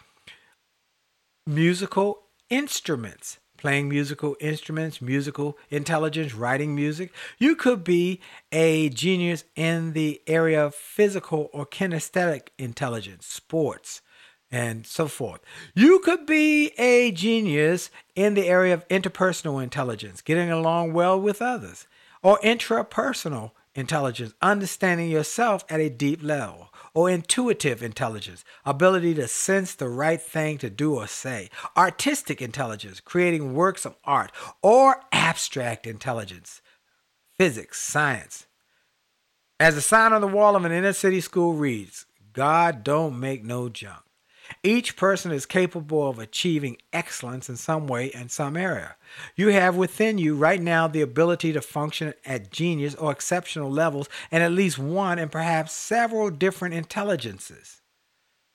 [1.46, 7.10] musical instruments playing musical instruments, musical intelligence, writing music.
[7.38, 8.20] You could be
[8.52, 14.02] a genius in the area of physical or kinesthetic intelligence, sports,
[14.54, 15.40] and so forth.
[15.74, 21.42] You could be a genius in the area of interpersonal intelligence, getting along well with
[21.42, 21.88] others,
[22.22, 29.74] or intrapersonal intelligence, understanding yourself at a deep level, or intuitive intelligence, ability to sense
[29.74, 34.30] the right thing to do or say, artistic intelligence, creating works of art,
[34.62, 36.62] or abstract intelligence,
[37.36, 38.46] physics, science.
[39.58, 43.42] As the sign on the wall of an inner city school reads, God don't make
[43.42, 44.03] no junk.
[44.66, 48.96] Each person is capable of achieving excellence in some way in some area.
[49.36, 54.08] You have within you right now the ability to function at genius or exceptional levels
[54.30, 57.82] and at least one and perhaps several different intelligences.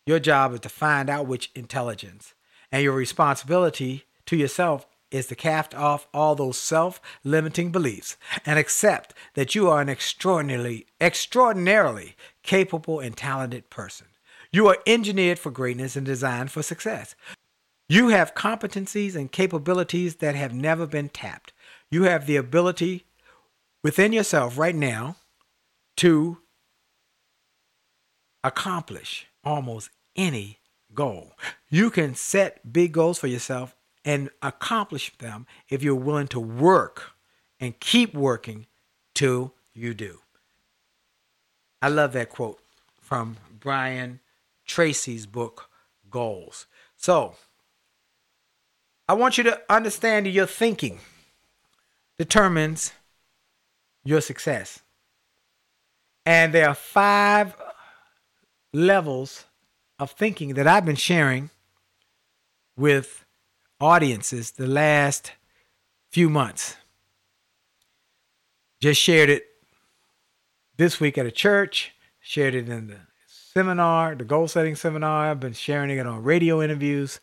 [0.07, 2.34] Your job is to find out which intelligence,
[2.72, 9.14] and your responsibility to yourself is to cast off all those self-limiting beliefs and accept
[9.36, 14.07] that you are an extraordinarily extraordinarily capable and talented person.
[14.52, 17.16] You are engineered for greatness and designed for success.
[17.88, 21.54] You have competencies and capabilities that have never been tapped.
[21.91, 23.06] You have the ability
[23.84, 25.18] within yourself right now
[25.97, 26.39] to
[28.43, 30.60] accomplish almost any
[30.93, 31.34] goal.
[31.70, 33.76] You can set big goals for yourself
[34.06, 37.12] and accomplish them if you're willing to work
[37.60, 38.66] and keep working
[39.14, 40.20] till you do.
[41.82, 42.60] I love that quote
[43.00, 44.20] from Brian
[44.70, 45.70] Tracy's book,
[46.10, 46.68] Goals.
[46.96, 47.36] So,
[49.08, 51.00] I want you to understand that your thinking
[52.20, 52.94] determines
[54.04, 54.82] your success.
[56.26, 57.56] And there are five
[58.72, 59.46] levels
[59.98, 61.50] of thinking that I've been sharing
[62.78, 63.26] with
[63.82, 65.32] audiences the last
[66.12, 66.78] few months.
[68.80, 69.46] Just shared it
[70.78, 73.00] this week at a church, shared it in the
[73.54, 75.32] seminar, the goal setting seminar.
[75.32, 77.20] I've been sharing it on radio interviews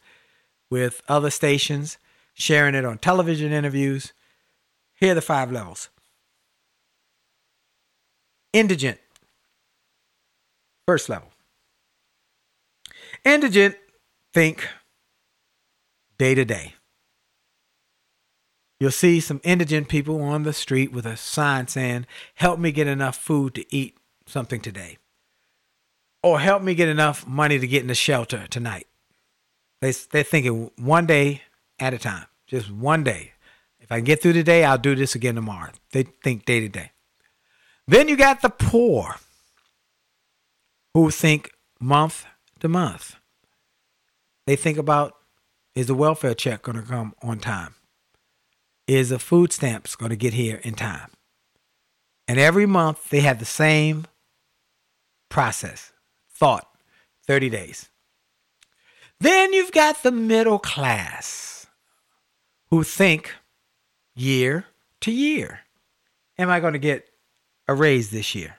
[0.71, 1.99] with other stations,
[2.35, 4.13] sharing it on television interviews.
[4.95, 5.89] Here are the five levels
[8.53, 8.99] indigent,
[10.87, 11.29] first level.
[13.25, 13.77] Indigent,
[14.33, 14.67] think
[16.19, 16.75] day to day.
[18.81, 22.87] You'll see some indigent people on the street with a sign saying, Help me get
[22.87, 23.97] enough food to eat
[24.27, 24.99] something today.
[26.27, 28.89] Or help me get enough money to get in the shelter tonight.
[29.81, 31.43] They, they're thinking one day
[31.79, 33.35] at a time, just one day.
[33.79, 35.71] If I can get through today, I'll do this again tomorrow.
[35.93, 36.91] They think day to day.
[37.87, 39.15] Then you got the poor
[40.95, 42.27] who think month
[42.59, 43.15] to month.
[44.49, 45.15] They think about
[45.77, 47.77] is the welfare check going to come on time?
[48.89, 51.13] Is the food stamps going to get here in time?
[52.27, 54.09] And every month they have the same
[55.29, 55.93] process,
[56.37, 56.69] thought,
[57.27, 57.89] 30 days.
[59.21, 61.67] Then you've got the middle class
[62.71, 63.33] who think
[64.15, 64.67] year
[65.01, 65.61] to year.
[66.39, 67.09] Am I going to get
[67.67, 68.57] a raise this year?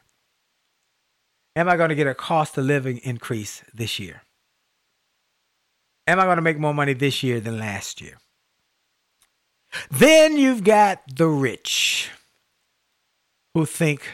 [1.56, 4.24] Am I going to get a cost of living increase this year?
[6.08, 8.18] Am I going to make more money this year than last year?
[9.92, 12.10] Then you've got the rich
[13.54, 14.08] who think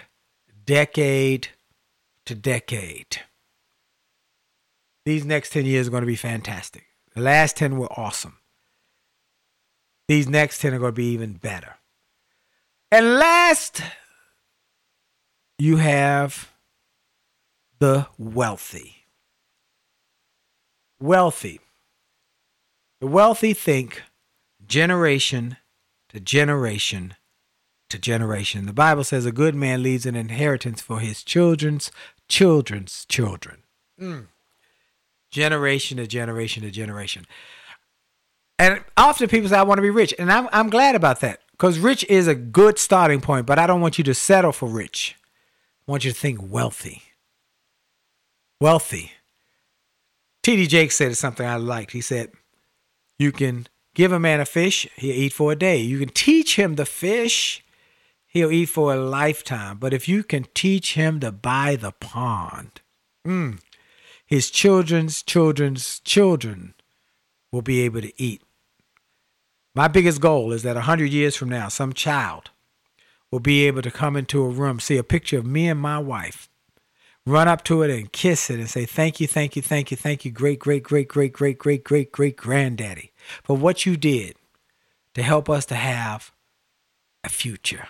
[0.66, 1.50] decade
[2.26, 3.22] to decade.
[5.06, 6.86] These next 10 years are going to be fantastic.
[7.14, 8.38] The last 10 were awesome.
[10.08, 11.76] These next 10 are going to be even better.
[12.92, 13.82] And last,
[15.58, 16.52] you have
[17.80, 19.06] the wealthy.
[21.00, 21.60] Wealthy.
[23.02, 24.04] The wealthy think
[24.66, 25.58] generation
[26.10, 27.16] to generation
[27.90, 28.66] to generation.
[28.66, 31.92] The Bible says a good man leaves an inheritance for his children's
[32.30, 33.64] children's children.
[34.00, 34.28] Mm.
[35.34, 37.26] Generation to generation to generation.
[38.60, 40.14] And often people say, I want to be rich.
[40.20, 43.66] And I'm, I'm glad about that because rich is a good starting point, but I
[43.66, 45.16] don't want you to settle for rich.
[45.88, 47.02] I want you to think wealthy.
[48.62, 49.12] Wealthy.
[50.44, 50.68] T.D.
[50.68, 51.92] Jakes said something I liked.
[51.92, 52.32] He said,
[53.18, 55.78] you can give a man a fish, he'll eat for a day.
[55.78, 57.66] You can teach him the fish,
[58.28, 59.80] he'll eat for a lifetime.
[59.80, 62.82] But if you can teach him to buy the pond,
[63.26, 63.60] mm,
[64.34, 66.74] his children's children's children
[67.52, 68.42] will be able to eat.
[69.76, 72.50] My biggest goal is that 100 years from now, some child
[73.30, 76.00] will be able to come into a room, see a picture of me and my
[76.00, 76.50] wife,
[77.28, 79.98] run up to it and kiss it and say, Thank you, thank you, thank you,
[79.98, 83.12] thank you, great, great, great, great, great, great, great, great granddaddy,
[83.44, 84.36] for what you did
[85.14, 86.32] to help us to have
[87.24, 87.90] a future,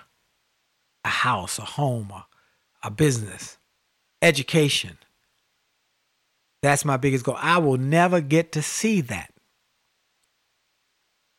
[1.06, 2.26] a house, a home, a,
[2.84, 3.58] a business,
[4.22, 4.98] education.
[6.64, 7.38] That's my biggest goal.
[7.40, 9.32] I will never get to see that.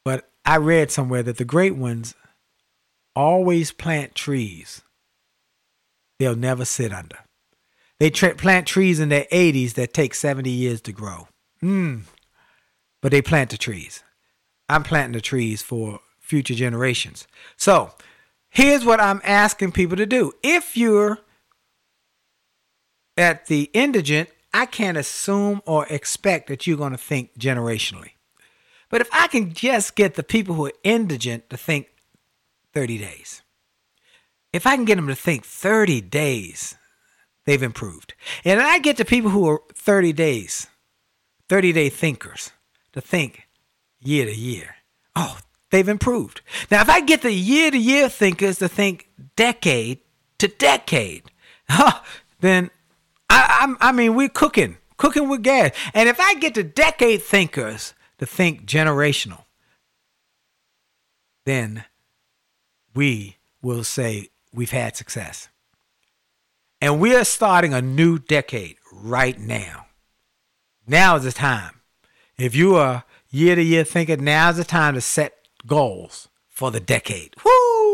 [0.05, 2.15] But I read somewhere that the great ones
[3.17, 4.83] always plant trees
[6.19, 7.19] they'll never sit under.
[7.99, 11.29] They tra- plant trees in their 80s that take 70 years to grow.
[11.63, 12.03] Mm.
[13.01, 14.03] But they plant the trees.
[14.69, 17.27] I'm planting the trees for future generations.
[17.57, 17.93] So
[18.51, 20.33] here's what I'm asking people to do.
[20.43, 21.19] If you're
[23.17, 28.13] at the indigent, I can't assume or expect that you're going to think generationally.
[28.89, 31.89] But if I can just get the people who are indigent to think
[32.73, 33.43] 30 days,
[34.53, 36.77] if I can get them to think 30 days,
[37.45, 38.15] they've improved.
[38.45, 40.69] And I get the people who are 30 days,
[41.49, 42.53] 30 day thinkers
[42.93, 43.49] to think
[43.99, 44.77] year to year.
[45.17, 45.39] Oh,
[45.71, 46.43] they've improved.
[46.71, 49.99] Now, if I get the year to year thinkers to think decade
[50.39, 51.25] to decade,
[51.69, 52.01] huh,
[52.39, 52.71] then
[53.31, 55.73] I, I, I mean, we're cooking, cooking with gas.
[55.93, 59.45] And if I get the decade thinkers to think generational,
[61.45, 61.85] then
[62.95, 65.49] we will say we've had success.
[66.81, 69.87] And we are starting a new decade right now.
[70.87, 71.81] Now is the time.
[72.37, 75.35] If you are year to year thinker, now's the time to set
[75.67, 77.35] goals for the decade.
[77.45, 77.94] Woo!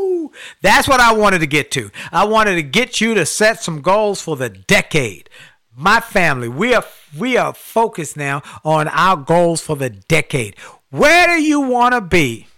[0.62, 1.90] That's what I wanted to get to.
[2.12, 5.28] I wanted to get you to set some goals for the decade.
[5.74, 6.84] My family, we are
[7.16, 10.56] we are focused now on our goals for the decade.
[10.90, 12.48] Where do you want to be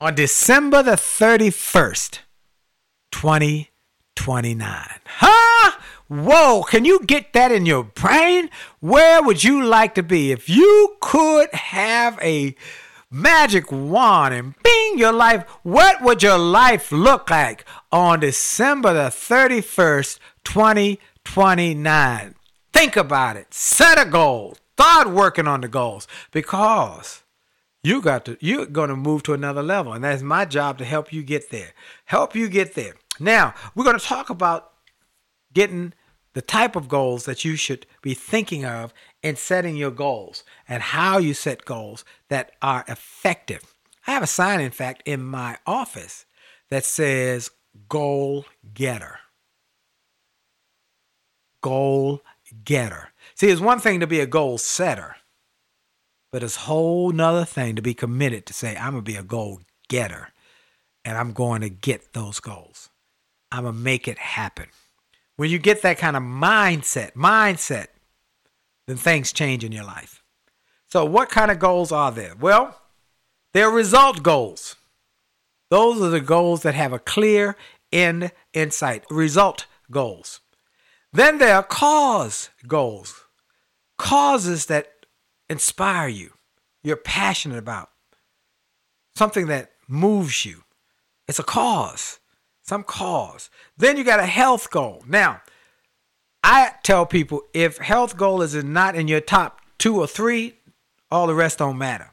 [0.00, 2.20] on December the 31st,
[3.10, 4.88] 2029?
[5.04, 5.72] Huh?
[6.08, 8.48] Whoa, can you get that in your brain?
[8.78, 12.54] Where would you like to be if you could have a
[13.10, 15.48] magic wand and bing your life?
[15.62, 22.34] What would your life look like on December the 31st, 2029?
[22.72, 23.54] Think about it.
[23.54, 24.56] Set a goal.
[24.72, 27.22] Start working on the goals because
[27.82, 30.84] you got to you're going to move to another level and that's my job to
[30.84, 31.72] help you get there.
[32.04, 32.94] Help you get there.
[33.18, 34.72] Now, we're going to talk about
[35.54, 35.94] getting
[36.34, 38.92] the type of goals that you should be thinking of
[39.22, 43.74] in setting your goals and how you set goals that are effective.
[44.06, 46.26] I have a sign, in fact, in my office
[46.70, 47.50] that says
[47.88, 49.18] goal getter.
[51.62, 52.22] Goal
[52.64, 53.10] getter.
[53.34, 55.16] See, it's one thing to be a goal setter,
[56.32, 59.16] but it's a whole nother thing to be committed to say, I'm going to be
[59.16, 60.28] a goal getter
[61.04, 62.90] and I'm going to get those goals.
[63.52, 64.66] I'm going to make it happen.
[65.36, 67.88] When you get that kind of mindset, mindset,
[68.86, 70.22] then things change in your life.
[70.96, 72.32] So, what kind of goals are there?
[72.40, 72.74] Well,
[73.52, 74.76] they're result goals.
[75.68, 77.54] Those are the goals that have a clear
[77.92, 80.40] end in sight, result goals.
[81.12, 83.26] Then there are cause goals,
[83.98, 84.88] causes that
[85.50, 86.32] inspire you,
[86.82, 87.90] you're passionate about,
[89.14, 90.64] something that moves you.
[91.28, 92.20] It's a cause
[92.62, 93.50] some cause.
[93.76, 95.04] Then you got a health goal.
[95.06, 95.42] Now,
[96.42, 100.54] I tell people if health goal is not in your top two or three,
[101.10, 102.12] all the rest don't matter.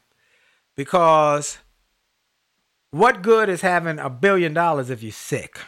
[0.76, 1.60] Because
[2.91, 5.60] what good is having a billion dollars if you're sick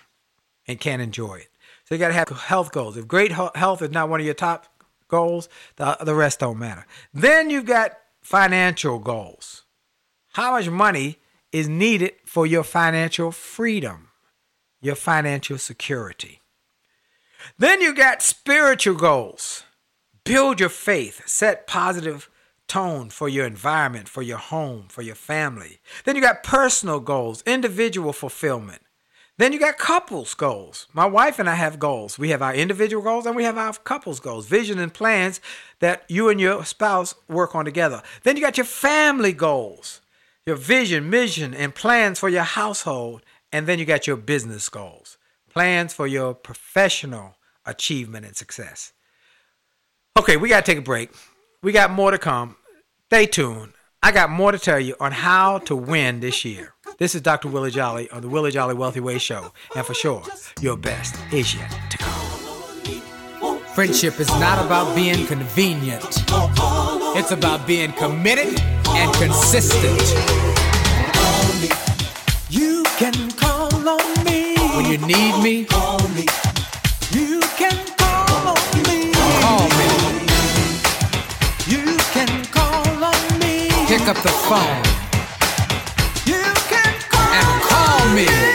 [0.68, 1.50] and can't enjoy it?
[1.86, 2.98] So you got to have health goals.
[2.98, 4.66] If great health is not one of your top
[5.08, 6.86] goals, the, the rest don't matter.
[7.14, 9.64] Then you've got financial goals.
[10.34, 11.20] How much money
[11.52, 14.10] is needed for your financial freedom?
[14.86, 16.42] your financial security.
[17.58, 19.64] Then you got spiritual goals.
[20.24, 22.30] Build your faith, set positive
[22.68, 25.80] tone for your environment, for your home, for your family.
[26.04, 28.82] Then you got personal goals, individual fulfillment.
[29.38, 30.88] Then you got couples goals.
[30.94, 32.18] My wife and I have goals.
[32.18, 35.42] We have our individual goals and we have our couples goals, vision and plans
[35.80, 38.02] that you and your spouse work on together.
[38.24, 40.00] Then you got your family goals,
[40.46, 45.18] your vision, mission, and plans for your household and then you got your business goals,
[45.50, 47.36] plans for your professional
[47.66, 48.94] achievement and success.
[50.18, 51.12] Okay, we got to take a break.
[51.66, 52.58] We got more to come.
[53.08, 53.74] Stay tuned.
[54.04, 56.76] I got more to tell you on how to win this year.
[57.00, 57.48] This is Dr.
[57.48, 59.52] Willie Jolley on the Willie Jolley Wealthy Way Show.
[59.76, 60.22] And for sure,
[60.62, 63.58] your best is yet to come.
[63.74, 66.06] Friendship is not about being convenient,
[67.18, 70.00] it's about being committed and consistent.
[72.48, 76.28] You can call on me when you need me, call me.
[77.10, 77.42] You
[84.06, 84.84] Pick up the phone.
[86.28, 88.55] You can call and call me.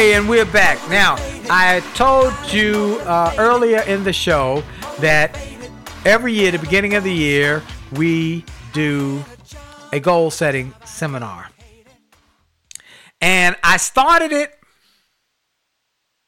[0.00, 0.78] Okay, and we're back.
[0.88, 1.16] Now,
[1.50, 4.62] I told you uh, earlier in the show
[5.00, 5.38] that
[6.06, 9.22] every year, the beginning of the year, we do
[9.92, 11.50] a goal setting seminar.
[13.20, 14.58] And I started it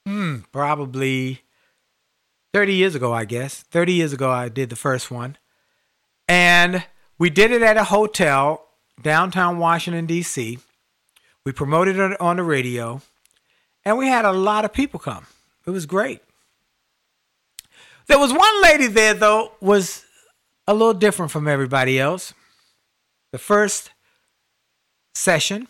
[0.05, 1.41] hmm, probably
[2.53, 3.63] 30 years ago, I guess.
[3.71, 5.39] 30 years ago, I did the first one.
[6.29, 6.85] And
[7.19, 8.67] we did it at a hotel
[9.01, 10.59] downtown Washington, D.C.
[11.47, 13.01] We promoted it on the radio,
[13.85, 15.27] and we had a lot of people come.
[15.67, 16.21] It was great.
[18.07, 20.05] There was one lady there though was
[20.67, 22.35] a little different from everybody else.
[23.31, 23.91] The first
[25.15, 25.69] session,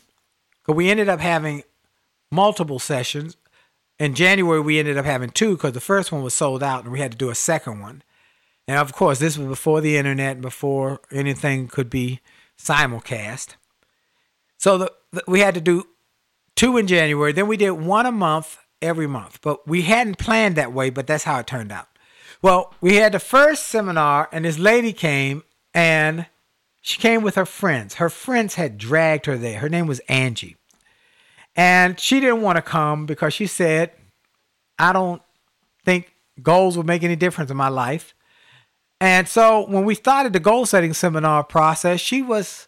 [0.61, 1.63] because we ended up having
[2.31, 3.37] multiple sessions.
[3.99, 6.93] In January, we ended up having two because the first one was sold out, and
[6.93, 8.03] we had to do a second one.
[8.67, 12.21] And of course, this was before the internet, before anything could be
[12.59, 13.55] simulcast.
[14.59, 15.87] So the, the, we had to do
[16.57, 17.33] two in January.
[17.33, 19.41] Then we did one a month every month.
[19.41, 21.87] But we hadn't planned that way, but that's how it turned out.
[22.43, 26.27] Well, we had the first seminar, and this lady came, and
[26.81, 27.95] she came with her friends.
[27.95, 29.61] Her friends had dragged her there.
[29.61, 30.57] Her name was Angie.
[31.55, 33.93] And she didn't want to come because she said,
[34.79, 35.23] I don't
[35.85, 38.15] think goals will make any difference in my life.
[39.01, 42.67] And so when we started the goal setting seminar process, she was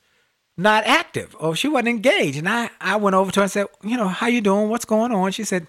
[0.57, 2.39] not active or she wasn't engaged.
[2.39, 4.69] And I, I went over to her and said, you know, how you doing?
[4.69, 5.33] What's going on?
[5.33, 5.67] She said,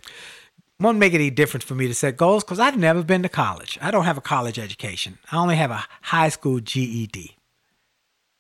[0.80, 3.80] won't make any difference for me to set goals because I've never been to college.
[3.82, 5.18] I don't have a college education.
[5.32, 7.38] I only have a high school GED.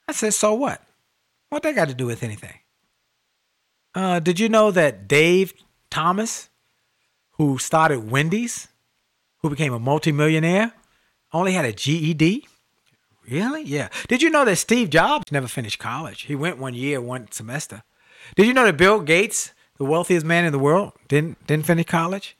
[0.07, 0.81] I said, so what?
[1.49, 2.59] What that got to do with anything?
[3.93, 5.53] Uh, did you know that Dave
[5.89, 6.49] Thomas,
[7.31, 8.67] who started Wendy's,
[9.37, 10.73] who became a multimillionaire,
[11.31, 12.47] only had a GED?
[13.29, 13.63] Really?
[13.63, 13.89] Yeah.
[14.07, 16.23] Did you know that Steve Jobs never finished college?
[16.23, 17.83] He went one year, one semester.
[18.35, 21.85] Did you know that Bill Gates, the wealthiest man in the world, didn't didn't finish
[21.85, 22.37] college?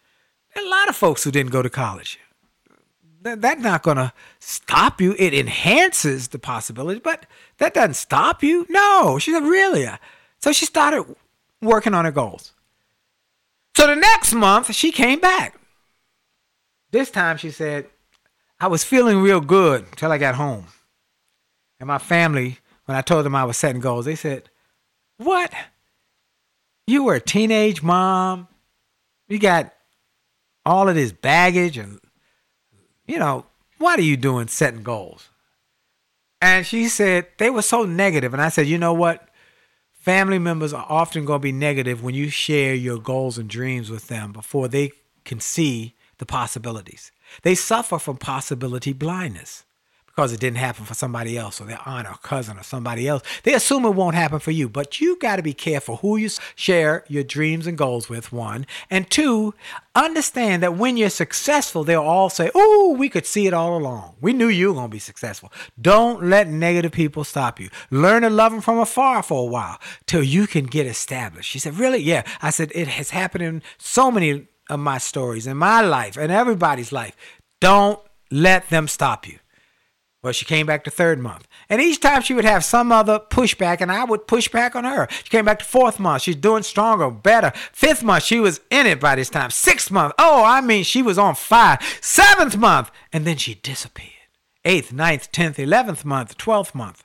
[0.54, 2.20] There are a lot of folks who didn't go to college.
[3.24, 5.16] That, that's not going to stop you.
[5.18, 7.26] It enhances the possibility, but
[7.58, 8.66] that doesn't stop you.
[8.70, 9.18] No.
[9.20, 9.88] She said, really?
[10.40, 11.16] So she started
[11.62, 12.54] working on her goals.
[13.76, 15.60] So the next month, she came back.
[16.92, 17.88] This time she said,
[18.60, 20.68] I was feeling real good until I got home.
[21.80, 24.49] And my family, when I told them I was setting goals, they said,
[25.17, 25.53] What?
[26.88, 28.47] You were a teenage mom.
[29.28, 29.73] You got
[30.65, 31.99] all of this baggage and,
[33.07, 33.45] you know,
[33.78, 35.30] what are you doing setting goals?
[36.41, 38.34] And she said they were so negative.
[38.34, 39.28] And I said, you know what?
[39.91, 43.89] Family members are often going to be negative when you share your goals and dreams
[43.89, 44.91] with them before they
[45.23, 47.11] can see the possibilities.
[47.41, 49.65] They suffer from possibility blindness
[50.16, 53.22] because it didn't happen for somebody else or their aunt or cousin or somebody else.
[53.43, 56.30] They assume it won't happen for you, but you got to be careful who you
[56.55, 58.66] share your dreams and goals with, one.
[58.89, 59.53] And two,
[59.93, 64.16] understand that when you're successful, they'll all say, Oh, we could see it all along.
[64.22, 65.51] We knew you were going to be successful.
[65.80, 67.70] Don't let negative people stop you.
[67.91, 71.49] Learn to love them from afar for a while till you can get established.
[71.49, 71.99] She said, Really?
[71.99, 72.24] Yeah.
[72.41, 76.32] I said, It has happened in so many of my stories in my life and
[76.32, 77.16] everybody's life.
[77.59, 77.99] Don't
[78.32, 79.39] let them stop you.
[80.26, 81.47] Well, she came back the third month.
[81.69, 84.84] And each time she would have some other pushback, and I would push back on
[84.84, 85.07] her.
[85.23, 86.23] She came back the fourth month.
[86.23, 87.51] She's doing stronger, better.
[87.71, 89.51] Fifth month, she was in it by this time.
[89.51, 91.78] Sixth month, oh, I mean, she was on fire.
[92.01, 94.09] Seventh month, and then she disappeared.
[94.63, 97.03] Eighth, ninth, tenth, eleventh month, twelfth month,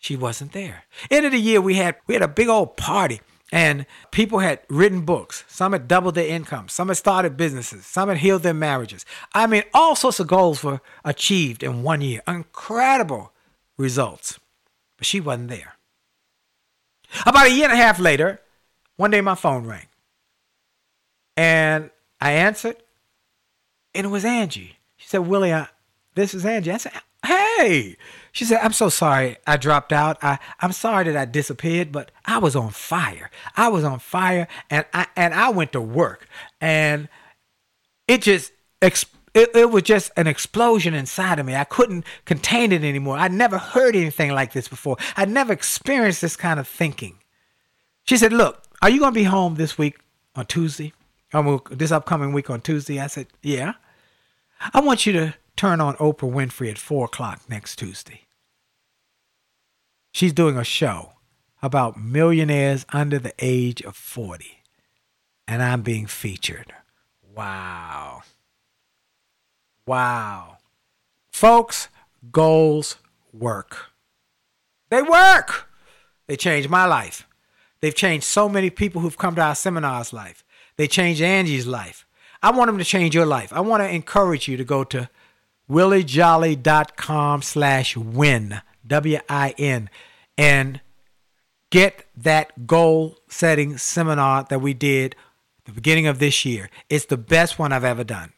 [0.00, 0.82] she wasn't there.
[1.12, 3.20] End of the year, we had we had a big old party.
[3.54, 5.44] And people had written books.
[5.46, 6.70] Some had doubled their income.
[6.70, 7.84] Some had started businesses.
[7.84, 9.04] Some had healed their marriages.
[9.34, 12.22] I mean, all sorts of goals were achieved in one year.
[12.26, 13.32] Incredible
[13.76, 14.40] results.
[14.96, 15.74] But she wasn't there.
[17.26, 18.40] About a year and a half later,
[18.96, 19.86] one day my phone rang.
[21.36, 21.90] And
[22.22, 22.76] I answered,
[23.94, 24.78] and it was Angie.
[24.96, 25.68] She said, Willie, I,
[26.14, 26.72] this is Angie.
[26.72, 26.92] I said,
[27.26, 27.96] hey.
[28.32, 30.16] She said, I'm so sorry I dropped out.
[30.22, 33.30] I, I'm sorry that I disappeared, but I was on fire.
[33.56, 36.26] I was on fire and I and I went to work.
[36.58, 37.08] And
[38.08, 38.52] it just
[39.34, 41.54] it, was just an explosion inside of me.
[41.54, 43.18] I couldn't contain it anymore.
[43.18, 44.96] I'd never heard anything like this before.
[45.16, 47.18] I'd never experienced this kind of thinking.
[48.04, 49.98] She said, Look, are you going to be home this week
[50.34, 50.92] on Tuesday?
[51.34, 52.98] Um, this upcoming week on Tuesday?
[52.98, 53.74] I said, Yeah.
[54.72, 58.22] I want you to turn on Oprah Winfrey at 4 o'clock next Tuesday.
[60.12, 61.12] She's doing a show
[61.62, 64.62] about millionaires under the age of 40.
[65.48, 66.72] And I'm being featured.
[67.34, 68.22] Wow.
[69.86, 70.58] Wow.
[71.32, 71.88] Folks,
[72.30, 72.96] goals
[73.32, 73.92] work.
[74.90, 75.68] They work.
[76.26, 77.26] They changed my life.
[77.80, 80.44] They've changed so many people who've come to our seminars' life.
[80.76, 82.06] They changed Angie's life.
[82.42, 83.52] I want them to change your life.
[83.52, 85.08] I want to encourage you to go to
[85.72, 89.90] williejolley.com slash win, W-I-N,
[90.36, 90.80] and
[91.70, 95.16] get that goal setting seminar that we did
[95.64, 96.68] the beginning of this year.
[96.90, 98.32] It's the best one I've ever done.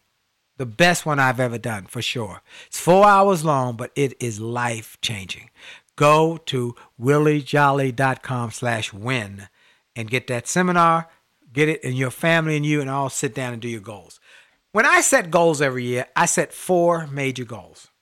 [0.56, 2.40] The best one I've ever done, for sure.
[2.66, 5.50] It's four hours long, but it is life changing.
[5.96, 9.48] Go to williejolley.com slash win
[9.96, 11.08] and get that seminar,
[11.52, 14.20] get it, and your family and you, and all sit down and do your goals.
[14.74, 17.92] When I set goals every year, I set four major goals.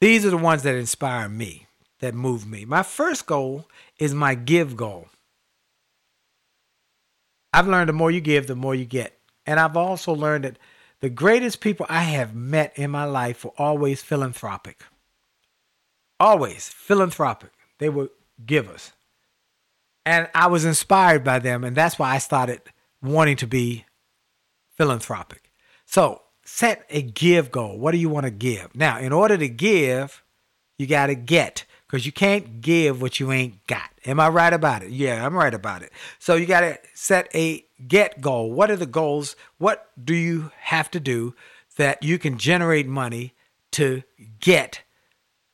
[0.00, 1.66] These are the ones that inspire me,
[1.98, 2.64] that move me.
[2.64, 3.66] My first goal
[3.98, 5.08] is my give goal.
[7.52, 9.18] I've learned the more you give, the more you get.
[9.44, 10.56] And I've also learned that
[11.00, 14.84] the greatest people I have met in my life were always philanthropic.
[16.20, 17.50] Always philanthropic.
[17.78, 18.10] They were
[18.46, 18.92] givers.
[20.04, 21.64] And I was inspired by them.
[21.64, 22.60] And that's why I started
[23.02, 23.84] wanting to be
[24.76, 25.45] philanthropic.
[25.86, 27.78] So set a give goal.
[27.78, 28.74] What do you want to give?
[28.74, 30.22] Now, in order to give,
[30.78, 33.90] you got to get because you can't give what you ain't got.
[34.04, 34.90] Am I right about it?
[34.90, 35.92] Yeah, I'm right about it.
[36.18, 38.52] So you got to set a get goal.
[38.52, 39.36] What are the goals?
[39.58, 41.34] What do you have to do
[41.76, 43.34] that you can generate money
[43.72, 44.02] to
[44.40, 44.82] get?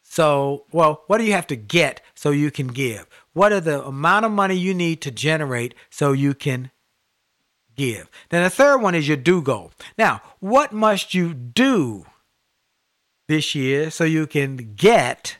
[0.02, 3.06] So, well, what do you have to get so you can give?
[3.32, 6.70] What are the amount of money you need to generate so you can
[7.82, 8.08] give.
[8.28, 9.72] Then the third one is your do goal.
[9.98, 12.06] Now, what must you do
[13.28, 15.38] this year so you can get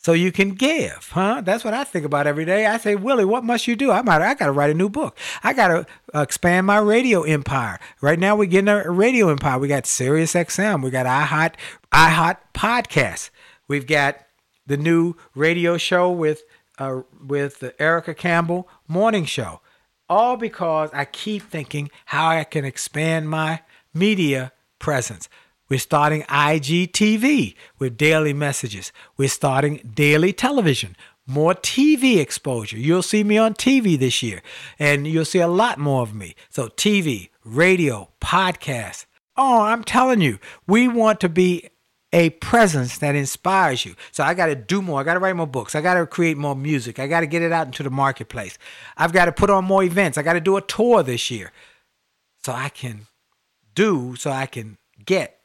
[0.00, 1.42] so you can give, huh?
[1.44, 2.66] That's what I think about every day.
[2.66, 3.90] I say, Willie, what must you do?
[3.90, 5.18] I might, I got to write a new book.
[5.42, 7.80] I got to expand my radio empire.
[8.00, 9.58] Right now, we're getting a radio empire.
[9.58, 10.84] We got Sirius XM.
[10.84, 11.54] We got iHeart,
[11.92, 13.30] iHeart podcast.
[13.66, 14.18] We've got
[14.66, 16.42] the new radio show with
[16.78, 19.60] uh, with the Erica Campbell morning show
[20.08, 23.60] all because I keep thinking how I can expand my
[23.94, 25.28] media presence.
[25.68, 28.90] We're starting IGTV with daily messages.
[29.16, 30.96] We're starting daily television,
[31.26, 32.78] more TV exposure.
[32.78, 34.40] You'll see me on TV this year,
[34.78, 36.34] and you'll see a lot more of me.
[36.48, 39.04] So, TV, radio, podcast.
[39.36, 41.68] Oh, I'm telling you, we want to be
[42.12, 43.94] a presence that inspires you.
[44.12, 45.00] So I got to do more.
[45.00, 45.74] I got to write more books.
[45.74, 46.98] I got to create more music.
[46.98, 48.58] I got to get it out into the marketplace.
[48.96, 50.16] I've got to put on more events.
[50.16, 51.52] I got to do a tour this year
[52.42, 53.06] so I can
[53.74, 55.40] do, so I can get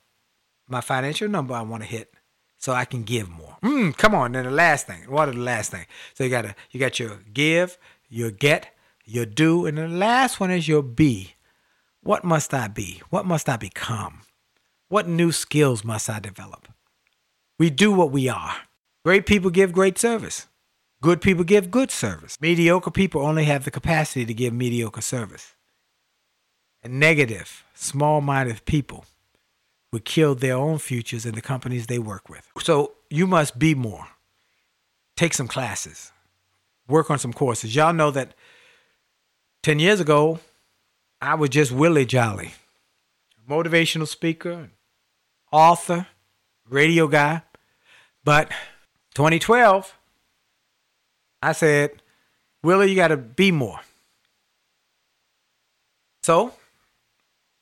[0.67, 2.13] my financial number I want to hit
[2.57, 3.57] so I can give more.
[3.61, 4.31] Mm, come on.
[4.31, 5.03] Then the last thing.
[5.09, 5.85] What are the last thing?
[6.13, 10.39] So you got to you got your give, your get, your do, and the last
[10.39, 11.35] one is your be.
[12.01, 13.01] What must I be?
[13.09, 14.21] What must I become?
[14.93, 16.67] What new skills must I develop?
[17.57, 18.57] We do what we are.
[19.03, 20.45] Great people give great service.
[21.01, 22.39] Good people give good service.
[22.39, 25.55] Mediocre people only have the capacity to give mediocre service.
[26.83, 29.05] And negative, small minded people
[29.91, 32.47] would kill their own futures and the companies they work with.
[32.61, 34.09] So you must be more.
[35.17, 36.11] Take some classes,
[36.87, 37.75] work on some courses.
[37.75, 38.35] Y'all know that
[39.63, 40.37] 10 years ago,
[41.19, 42.53] I was just Willie Jolley,
[43.49, 44.69] motivational speaker,
[45.53, 46.07] author,
[46.67, 47.43] radio guy.
[48.25, 48.49] But
[49.13, 49.95] 2012,
[51.41, 52.01] I said,
[52.63, 53.79] Willie, you got to be more.
[56.23, 56.53] So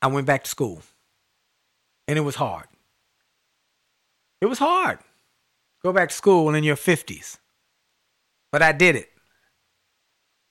[0.00, 0.82] I went back to school,
[2.08, 2.66] and it was hard.
[4.40, 4.98] It was hard.
[5.82, 7.38] Go back to school in your 50s.
[8.50, 9.10] But I did it.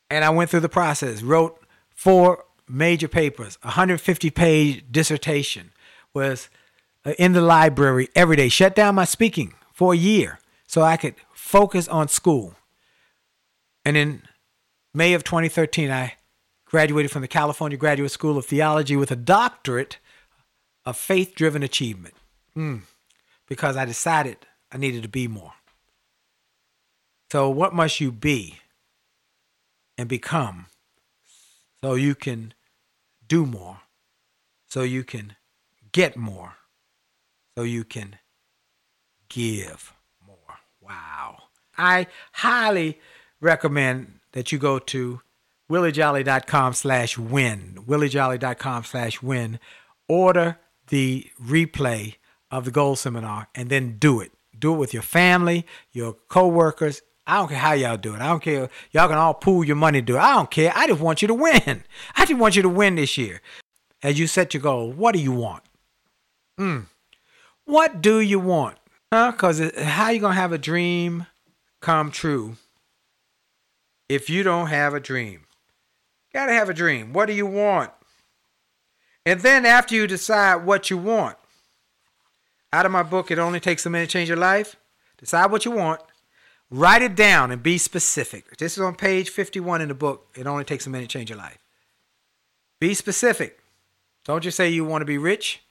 [0.10, 1.58] And I went through the process, wrote
[1.96, 5.72] four major papers, 150 page dissertation,
[6.14, 6.50] was
[7.18, 11.16] in the library every day, shut down my speaking for a year so I could
[11.34, 12.56] focus on school.
[13.84, 14.24] And in
[14.94, 16.14] May of 2013, I
[16.66, 19.98] graduated from the California Graduate School of Theology with a doctorate
[20.86, 22.14] of faith driven achievement
[22.56, 22.82] mm,
[23.48, 24.38] because I decided
[24.72, 25.54] I needed to be more.
[27.32, 28.60] So, what must you be
[29.98, 30.68] and become
[31.84, 32.54] so you can
[33.28, 33.80] do more,
[34.68, 35.36] so you can
[35.92, 36.54] get more?
[37.62, 38.18] So you can
[39.30, 39.94] give
[40.26, 40.58] more.
[40.82, 41.44] Wow.
[41.78, 42.98] I highly
[43.40, 45.22] recommend that you go to
[45.72, 47.78] williejolley.com slash win.
[47.88, 49.60] williejolley.com slash win.
[50.08, 50.58] Order
[50.88, 52.16] the replay
[52.50, 54.32] of the goal seminar and then do it.
[54.58, 57.04] Do it with your family, your coworkers.
[57.28, 58.22] I don't care how y'all do it.
[58.22, 58.72] I don't care.
[58.90, 60.20] Y'all can all pool your money do it.
[60.20, 60.74] I don't care.
[60.76, 61.84] I just want you to win.
[62.16, 63.40] I just want you to win this year.
[64.02, 65.62] As you set your goal, what do you want?
[66.58, 66.80] Hmm.
[67.72, 68.76] What do you want?
[69.14, 69.32] Huh?
[69.32, 71.28] Because how you gonna have a dream
[71.80, 72.58] come true
[74.10, 75.46] if you don't have a dream?
[76.34, 77.14] Gotta have a dream.
[77.14, 77.92] What do you want?
[79.26, 81.38] And then after you decide what you want,
[82.74, 84.76] out of my book, It Only Takes a Minute to Change Your Life,
[85.18, 86.02] decide what you want,
[86.70, 88.58] write it down and be specific.
[88.58, 91.30] This is on page 51 in the book, It Only Takes a Minute to Change
[91.30, 91.60] Your Life.
[92.82, 93.60] Be specific.
[94.26, 95.64] Don't just say you want to be rich,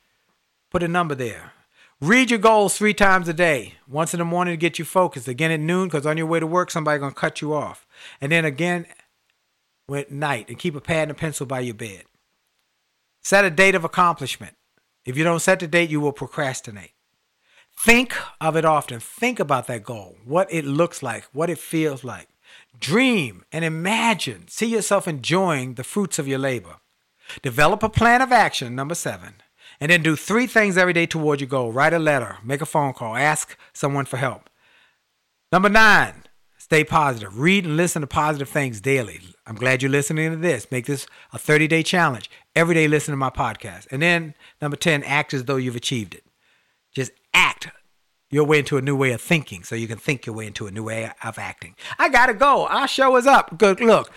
[0.70, 1.52] put a number there.
[2.00, 3.74] Read your goals three times a day.
[3.86, 5.28] Once in the morning to get you focused.
[5.28, 7.86] Again at noon because on your way to work somebody's gonna cut you off.
[8.22, 8.86] And then again
[9.94, 12.04] at night and keep a pad and a pencil by your bed.
[13.20, 14.56] Set a date of accomplishment.
[15.04, 16.92] If you don't set the date, you will procrastinate.
[17.78, 18.98] Think of it often.
[19.00, 22.28] Think about that goal, what it looks like, what it feels like.
[22.78, 24.48] Dream and imagine.
[24.48, 26.76] See yourself enjoying the fruits of your labor.
[27.42, 29.34] Develop a plan of action, number seven.
[29.80, 31.72] And then do three things every day toward your goal.
[31.72, 34.50] Write a letter, make a phone call, ask someone for help.
[35.50, 36.24] Number nine,
[36.58, 37.38] stay positive.
[37.38, 39.20] Read and listen to positive things daily.
[39.46, 40.70] I'm glad you're listening to this.
[40.70, 42.30] Make this a 30 day challenge.
[42.54, 43.86] Every day, listen to my podcast.
[43.90, 46.24] And then number 10, act as though you've achieved it.
[46.94, 47.68] Just act
[48.30, 50.66] your way into a new way of thinking so you can think your way into
[50.66, 51.74] a new way of acting.
[51.98, 52.66] I got to go.
[52.66, 53.58] Our show is up.
[53.58, 53.80] Good.
[53.80, 54.12] Look.